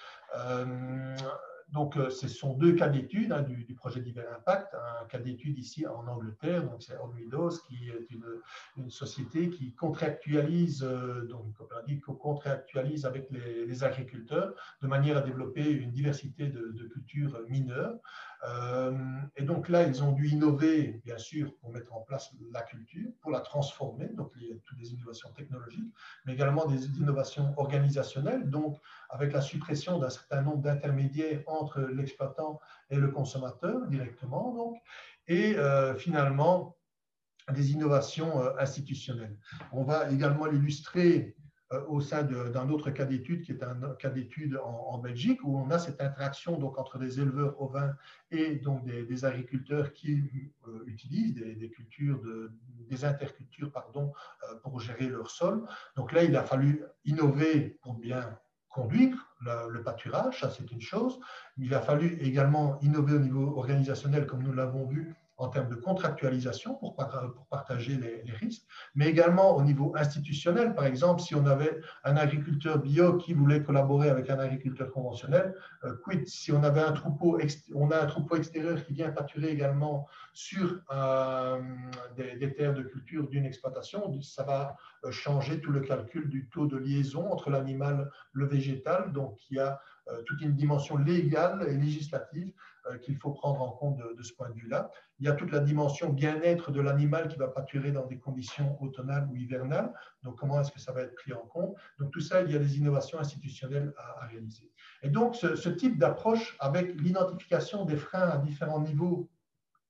donc, 1.69 1.97
euh, 1.97 2.09
ce 2.09 2.27
sont 2.27 2.53
deux 2.53 2.73
cas 2.73 2.89
d'études 2.89 3.31
hein, 3.31 3.41
du, 3.41 3.73
projet 3.73 3.99
Divers 3.99 4.31
Impact. 4.37 4.73
Un 5.01 5.05
cas 5.05 5.17
d'étude 5.17 5.57
ici 5.57 5.85
en 5.87 6.07
Angleterre, 6.07 6.63
donc 6.63 6.81
c'est 6.81 6.97
Olmidos, 6.97 7.59
qui 7.67 7.89
est 7.89 8.07
une, 8.11 8.89
société 8.89 9.49
qui 9.49 9.73
contractualise, 9.73 10.83
euh, 10.83 11.27
donc 11.27 11.55
contractualise 12.19 13.05
avec 13.05 13.29
les, 13.31 13.83
agriculteurs 13.83 14.53
de 14.81 14.87
manière 14.87 15.17
à 15.17 15.21
développer 15.21 15.69
une 15.69 15.91
diversité 15.91 16.47
de 16.47 16.87
cultures 16.93 17.41
mineures. 17.49 17.99
Euh, 18.47 18.91
et 19.35 19.43
donc 19.43 19.69
là, 19.69 19.83
ils 19.83 20.03
ont 20.03 20.11
dû 20.11 20.27
innover, 20.27 21.01
bien 21.03 21.17
sûr, 21.17 21.55
pour 21.57 21.71
mettre 21.71 21.93
en 21.95 22.01
place 22.01 22.31
la 22.51 22.61
culture, 22.61 23.09
pour 23.21 23.31
la 23.31 23.39
transformer. 23.39 24.07
Donc, 24.09 24.31
a 24.35 24.55
toutes 24.63 24.77
des 24.77 24.93
innovations 24.93 25.29
technologiques, 25.33 25.93
mais 26.25 26.33
également 26.33 26.65
des 26.65 26.85
innovations 26.97 27.53
organisationnelles. 27.57 28.49
Donc, 28.49 28.77
avec 29.09 29.33
la 29.33 29.41
suppression 29.41 29.99
d'un 29.99 30.09
certain 30.09 30.41
nombre 30.41 30.61
d'intermédiaires 30.61 31.41
entre 31.47 31.81
l'exploitant 31.81 32.59
et 32.89 32.97
le 32.97 33.09
consommateur 33.09 33.87
directement. 33.87 34.53
Donc, 34.53 34.77
et 35.27 35.55
euh, 35.57 35.95
finalement, 35.95 36.75
des 37.53 37.71
innovations 37.71 38.41
euh, 38.41 38.51
institutionnelles. 38.59 39.37
On 39.71 39.83
va 39.83 40.09
également 40.09 40.45
l'illustrer 40.45 41.35
au 41.87 41.99
sein 41.99 42.23
d'un 42.23 42.69
autre 42.69 42.91
cas 42.91 43.05
d'étude 43.05 43.41
qui 43.41 43.51
est 43.51 43.63
un 43.63 43.75
cas 43.95 44.09
d'étude 44.09 44.59
en, 44.63 44.99
Belgique 44.99 45.39
où 45.43 45.57
on 45.57 45.69
a 45.71 45.79
cette 45.79 46.01
interaction 46.01 46.57
donc 46.57 46.77
entre 46.77 46.97
des 46.97 47.19
éleveurs 47.19 47.59
ovins 47.61 47.95
et 48.31 48.55
donc 48.55 48.85
des, 48.85 49.25
agriculteurs 49.25 49.93
qui 49.93 50.51
euh, 50.67 50.83
utilisent 50.87 51.33
des, 51.33 51.69
cultures 51.69 52.19
de, 52.21 52.51
des 52.89 53.03
intercultures 53.03 53.71
pardon 53.71 54.13
euh, 54.43 54.55
pour 54.63 54.79
gérer 54.79 55.07
leur 55.07 55.29
sol. 55.29 55.67
Donc 55.95 56.11
là 56.11 56.23
il 56.23 56.35
a 56.35 56.43
fallu 56.43 56.83
innover 57.03 57.77
pour 57.81 57.95
bien 57.95 58.37
conduire 58.69 59.33
le, 59.41 59.81
pâturage, 59.83 60.41
ça 60.41 60.49
c'est 60.49 60.71
une 60.71 60.81
chose. 60.81 61.19
Il 61.57 61.73
a 61.73 61.81
fallu 61.81 62.17
également 62.21 62.79
innover 62.81 63.15
au 63.15 63.19
niveau 63.19 63.57
organisationnel 63.57 64.27
comme 64.27 64.43
nous 64.43 64.53
l'avons 64.53 64.85
vu 64.85 65.15
en 65.37 65.49
termes 65.49 65.69
de 65.69 65.75
contractualisation 65.75 66.75
pour, 66.75 66.95
partager 67.49 67.95
les, 67.97 68.31
risques, 68.31 68.63
mais 68.95 69.07
également 69.07 69.55
au 69.55 69.61
niveau 69.61 69.93
institutionnel. 69.95 70.73
Par 70.75 70.85
exemple, 70.85 71.21
si 71.21 71.35
on 71.35 71.45
avait 71.45 71.79
un 72.03 72.15
agriculteur 72.15 72.79
bio 72.79 73.17
qui 73.17 73.33
voulait 73.33 73.63
collaborer 73.63 74.09
avec 74.09 74.29
un 74.29 74.39
agriculteur 74.39 74.91
conventionnel, 74.91 75.55
euh, 75.83 75.95
quid 76.03 76.27
Si 76.27 76.51
on 76.51 76.63
avait 76.63 76.81
un 76.81 76.91
troupeau, 76.91 77.39
on 77.73 77.91
a 77.91 78.01
un 78.01 78.05
troupeau 78.05 78.37
extérieur 78.37 78.83
qui 78.85 78.93
vient 78.93 79.11
pâturer 79.11 79.49
également 79.49 80.07
sur 80.33 80.79
euh, 80.91 81.61
des, 82.15 82.53
terres 82.53 82.73
de 82.73 82.83
culture 82.83 83.27
d'une 83.27 83.45
exploitation, 83.45 84.11
ça 84.21 84.43
va 84.43 84.77
euh, 85.03 85.11
changer 85.11 85.59
tout 85.61 85.71
le 85.71 85.81
calcul 85.81 86.29
du 86.29 86.49
taux 86.49 86.65
de 86.65 86.77
liaison 86.77 87.31
entre 87.31 87.49
l'animal, 87.49 88.09
le 88.33 88.45
végétal. 88.45 89.11
Donc, 89.11 89.37
il 89.49 89.57
y 89.57 89.59
a 89.59 89.79
toute 90.25 90.41
une 90.41 90.53
dimension 90.53 90.97
légale 90.97 91.65
et 91.67 91.73
législative 91.73 92.53
euh, 92.87 92.99
qu'il 92.99 93.17
faut 93.17 93.31
prendre 93.31 93.61
en 93.61 93.71
compte 93.71 93.97
de, 93.97 94.21
ce 94.21 94.31
point 94.33 94.49
de 94.49 94.53
vue-là. 94.53 94.91
Il 95.17 95.25
y 95.25 95.29
a 95.29 95.31
toute 95.31 95.51
la 95.51 95.59
dimension 95.59 96.09
bien-être 96.09 96.71
de 96.71 96.79
l'animal 96.81 97.27
qui 97.27 97.37
va 97.37 97.47
pâturer 97.47 97.91
dans 97.91 98.05
des 98.05 98.19
conditions 98.19 98.77
automnales 98.79 99.27
ou 99.31 99.35
hivernales. 99.35 99.91
Donc, 100.21 100.37
comment 100.37 100.61
est-ce 100.61 100.71
que 100.71 100.79
ça 100.79 100.91
va 100.91 101.01
être 101.01 101.15
pris 101.15 101.33
en 101.33 101.47
compte? 101.47 101.75
Donc, 101.97 102.11
tout 102.11 102.19
ça, 102.19 102.41
il 102.41 102.51
y 102.51 102.55
a 102.55 102.59
des 102.59 102.77
innovations 102.77 103.19
institutionnelles 103.19 103.91
à, 103.97 104.27
réaliser. 104.27 104.71
Et 105.01 105.09
donc, 105.09 105.35
ce 105.35 105.69
type 105.69 105.97
d'approche 105.97 106.55
avec 106.59 106.93
l'identification 107.01 107.85
des 107.85 107.97
freins 107.97 108.29
à 108.29 108.37
différents 108.37 108.81
niveaux 108.81 109.29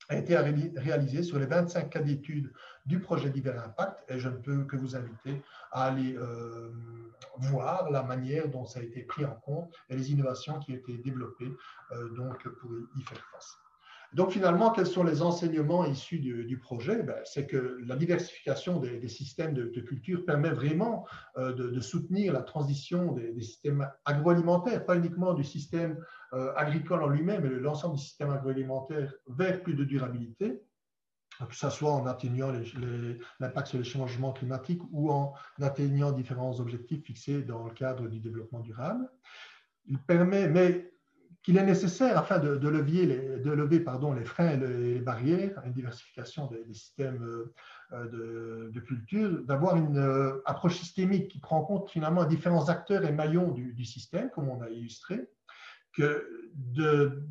a 0.09 0.15
été 0.15 0.37
réalisé 0.37 1.23
sur 1.23 1.39
les 1.39 1.45
25 1.45 1.89
cas 1.89 1.99
d'études 2.01 2.51
du 2.85 2.99
projet 2.99 3.29
d'Hiver 3.29 3.61
Impact 3.63 4.03
et 4.09 4.19
je 4.19 4.29
ne 4.29 4.37
peux 4.37 4.65
que 4.65 4.75
vous 4.75 4.95
inviter 4.95 5.41
à 5.71 5.85
aller 5.85 6.15
euh, 6.15 6.71
voir 7.37 7.89
la 7.91 8.03
manière 8.03 8.47
dont 8.47 8.65
ça 8.65 8.79
a 8.79 8.83
été 8.83 9.01
pris 9.01 9.25
en 9.25 9.35
compte 9.35 9.73
et 9.89 9.95
les 9.95 10.11
innovations 10.11 10.59
qui 10.59 10.71
ont 10.71 10.75
été 10.75 10.97
développées 10.97 11.51
euh, 11.91 12.09
donc 12.15 12.47
pour 12.47 12.71
y 12.95 13.01
faire 13.01 13.25
face. 13.31 13.57
Donc 14.15 14.31
finalement, 14.31 14.71
quels 14.71 14.87
sont 14.87 15.03
les 15.03 15.21
enseignements 15.21 15.83
issus 15.83 16.19
du, 16.19 16.57
projet? 16.57 17.03
Ben, 17.03 17.17
C'est 17.25 17.47
que 17.47 17.79
la 17.85 17.97
diversification 17.97 18.79
des, 18.79 19.09
systèmes 19.09 19.53
de, 19.53 19.81
culture 19.81 20.23
permet 20.23 20.51
vraiment 20.51 21.05
euh, 21.37 21.51
de, 21.51 21.79
soutenir 21.81 22.31
la 22.31 22.41
transition 22.41 23.11
des, 23.11 23.41
systèmes 23.41 23.85
agroalimentaires, 24.05 24.85
pas 24.85 24.95
uniquement 24.95 25.33
du 25.33 25.43
système 25.43 25.99
euh, 26.31 26.53
agricole 26.55 27.03
en 27.03 27.09
lui-même, 27.09 27.43
mais 27.43 27.49
l'ensemble 27.49 27.97
du 27.97 28.01
système 28.01 28.29
agroalimentaire 28.29 29.13
vers 29.27 29.61
plus 29.61 29.75
de 29.75 29.83
durabilité 29.83 30.63
que 31.49 31.55
ce 31.55 31.69
soit 31.69 31.91
en 31.91 32.07
atteignant 32.07 32.53
l'impact 33.41 33.67
sur 33.67 33.77
les 33.77 33.83
changements 33.83 34.31
climatiques 34.31 34.81
ou 34.91 35.11
en 35.11 35.33
atteignant 35.61 36.13
différents 36.13 36.61
objectifs 36.61 37.03
fixés 37.03 37.41
dans 37.41 37.65
le 37.65 37.73
cadre 37.73 38.07
du 38.07 38.21
développement 38.21 38.61
durable. 38.61 39.09
Il 39.87 39.99
permet, 39.99 40.47
mais 40.47 40.94
qu'il 41.45 41.57
est 41.57 41.63
nécessaire, 41.63 42.17
afin 42.17 42.39
de, 42.39 42.67
lever, 42.67 43.05
les, 43.05 44.25
freins 44.25 44.49
et 44.49 44.57
les 44.57 44.99
barrières 44.99 45.59
à 45.59 45.67
une 45.67 45.73
diversification 45.73 46.47
des, 46.47 46.73
systèmes 46.73 47.21
euh, 47.93 48.71
de, 48.71 48.79
culture, 48.79 49.43
d'avoir 49.43 49.75
une 49.75 49.99
euh, 49.99 50.41
approche 50.45 50.79
systémique 50.79 51.27
qui 51.27 51.39
prend 51.39 51.59
en 51.59 51.63
compte 51.63 51.89
finalement 51.91 52.25
différents 52.25 52.67
acteurs 52.69 53.05
et 53.05 53.11
maillons 53.11 53.51
du, 53.51 53.85
système, 53.85 54.31
comme 54.31 54.49
on 54.49 54.59
a 54.61 54.69
illustré, 54.69 55.29
que 55.93 56.27
de, 56.55 57.21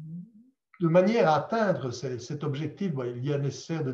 manière 0.80 1.28
à 1.28 1.38
atteindre 1.38 1.90
cet 1.90 2.44
objectif, 2.44 2.92
il, 3.16 3.28
est 3.28 3.38
nécessaire 3.38 3.82
de 3.82 3.90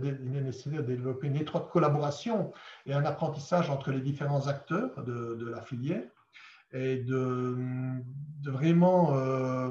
développer 0.83 1.29
une 1.29 1.37
étroite 1.37 1.71
collaboration 1.71 2.53
et 2.85 2.93
un 2.93 3.07
apprentissage 3.07 3.71
entre 3.71 3.91
les 3.91 4.03
différents 4.03 4.49
acteurs 4.49 5.03
de, 5.03 5.51
la 5.51 5.63
filière 5.63 6.05
et 6.73 6.99
de, 6.99 7.57
vraiment 8.45 9.15
euh, 9.17 9.71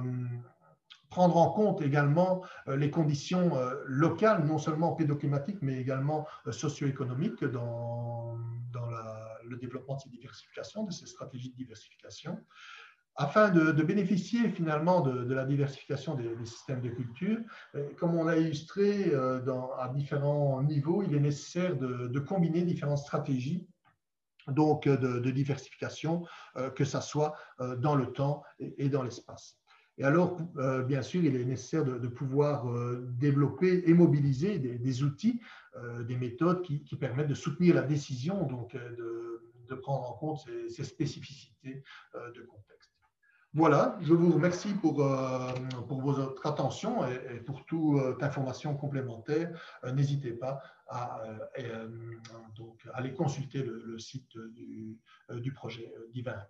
prendre 1.09 1.37
en 1.37 1.51
compte 1.51 1.81
également 1.81 2.43
euh, 2.67 2.75
les 2.75 2.91
conditions 2.91 3.57
euh, 3.57 3.75
locales, 3.85 4.45
non 4.45 4.57
seulement 4.57 4.93
pédoclimatiques, 4.93 5.61
mais 5.61 5.79
également 5.79 6.27
socio-économiques 6.51 7.43
dans, 7.43 8.37
dans 8.71 8.87
le 9.43 9.57
développement 9.57 9.95
de 9.95 10.01
ces 10.01 10.09
diversifications, 10.09 10.83
de 10.83 10.91
ces 10.91 11.07
stratégies 11.07 11.51
de 11.51 11.55
diversification 11.55 12.39
afin 13.15 13.49
de, 13.49 13.83
bénéficier 13.83 14.49
finalement 14.49 15.01
de, 15.01 15.33
la 15.33 15.43
diversification 15.43 16.15
des, 16.15 16.45
systèmes 16.45 16.79
de 16.79 16.87
culture. 16.87 17.37
Comme 17.97 18.15
on 18.15 18.23
l'a 18.23 18.37
illustré 18.37 19.13
à 19.13 19.91
différents 19.93 20.63
niveaux, 20.63 21.03
il 21.03 21.13
est 21.13 21.19
nécessaire 21.19 21.75
de, 21.75 22.19
combiner 22.19 22.61
différentes 22.61 22.99
stratégies 22.99 23.67
donc 24.51 24.87
de, 24.87 25.31
diversification, 25.31 26.25
euh, 26.57 26.69
que 26.69 26.85
ce 26.85 26.99
soit 27.01 27.35
euh, 27.59 27.75
dans 27.75 27.95
le 27.95 28.11
temps 28.11 28.43
et, 28.59 28.89
dans 28.89 29.03
l'espace. 29.03 29.57
Et 29.97 30.05
alors, 30.05 30.37
bien 30.87 31.01
sûr, 31.01 31.21
il 31.25 31.35
est 31.35 31.43
nécessaire 31.43 31.83
de, 31.83 32.07
pouvoir 32.07 32.65
développer 33.17 33.83
et 33.85 33.93
mobiliser 33.93 34.57
des, 34.57 35.03
outils, 35.03 35.41
des 36.07 36.15
méthodes 36.15 36.61
qui, 36.61 36.95
permettent 36.95 37.27
de 37.27 37.35
soutenir 37.35 37.75
la 37.75 37.81
décision, 37.81 38.47
donc 38.47 38.77
de, 38.77 39.75
prendre 39.81 40.09
en 40.09 40.13
compte 40.13 40.39
ces, 40.69 40.85
spécificités 40.85 41.83
de 42.13 42.41
contexte. 42.43 42.69
Voilà, 43.55 43.97
je 44.01 44.13
vous 44.13 44.31
remercie 44.31 44.75
pour, 44.75 45.03
euh, 45.03 45.51
votre 45.89 46.45
attention 46.45 47.03
et, 47.07 47.39
pour 47.39 47.65
toute 47.65 48.21
information 48.21 48.75
complémentaire. 48.77 49.59
Euh, 49.83 49.91
n'hésitez 49.91 50.33
pas 50.33 50.61
à 50.89 51.21
euh, 51.59 51.87
donc, 52.55 52.87
aller 52.93 53.13
consulter 53.13 53.63
le, 53.63 53.97
site 53.99 54.37
du, 54.53 54.97
du 55.29 55.51
projet 55.51 55.93
Divin. 56.13 56.41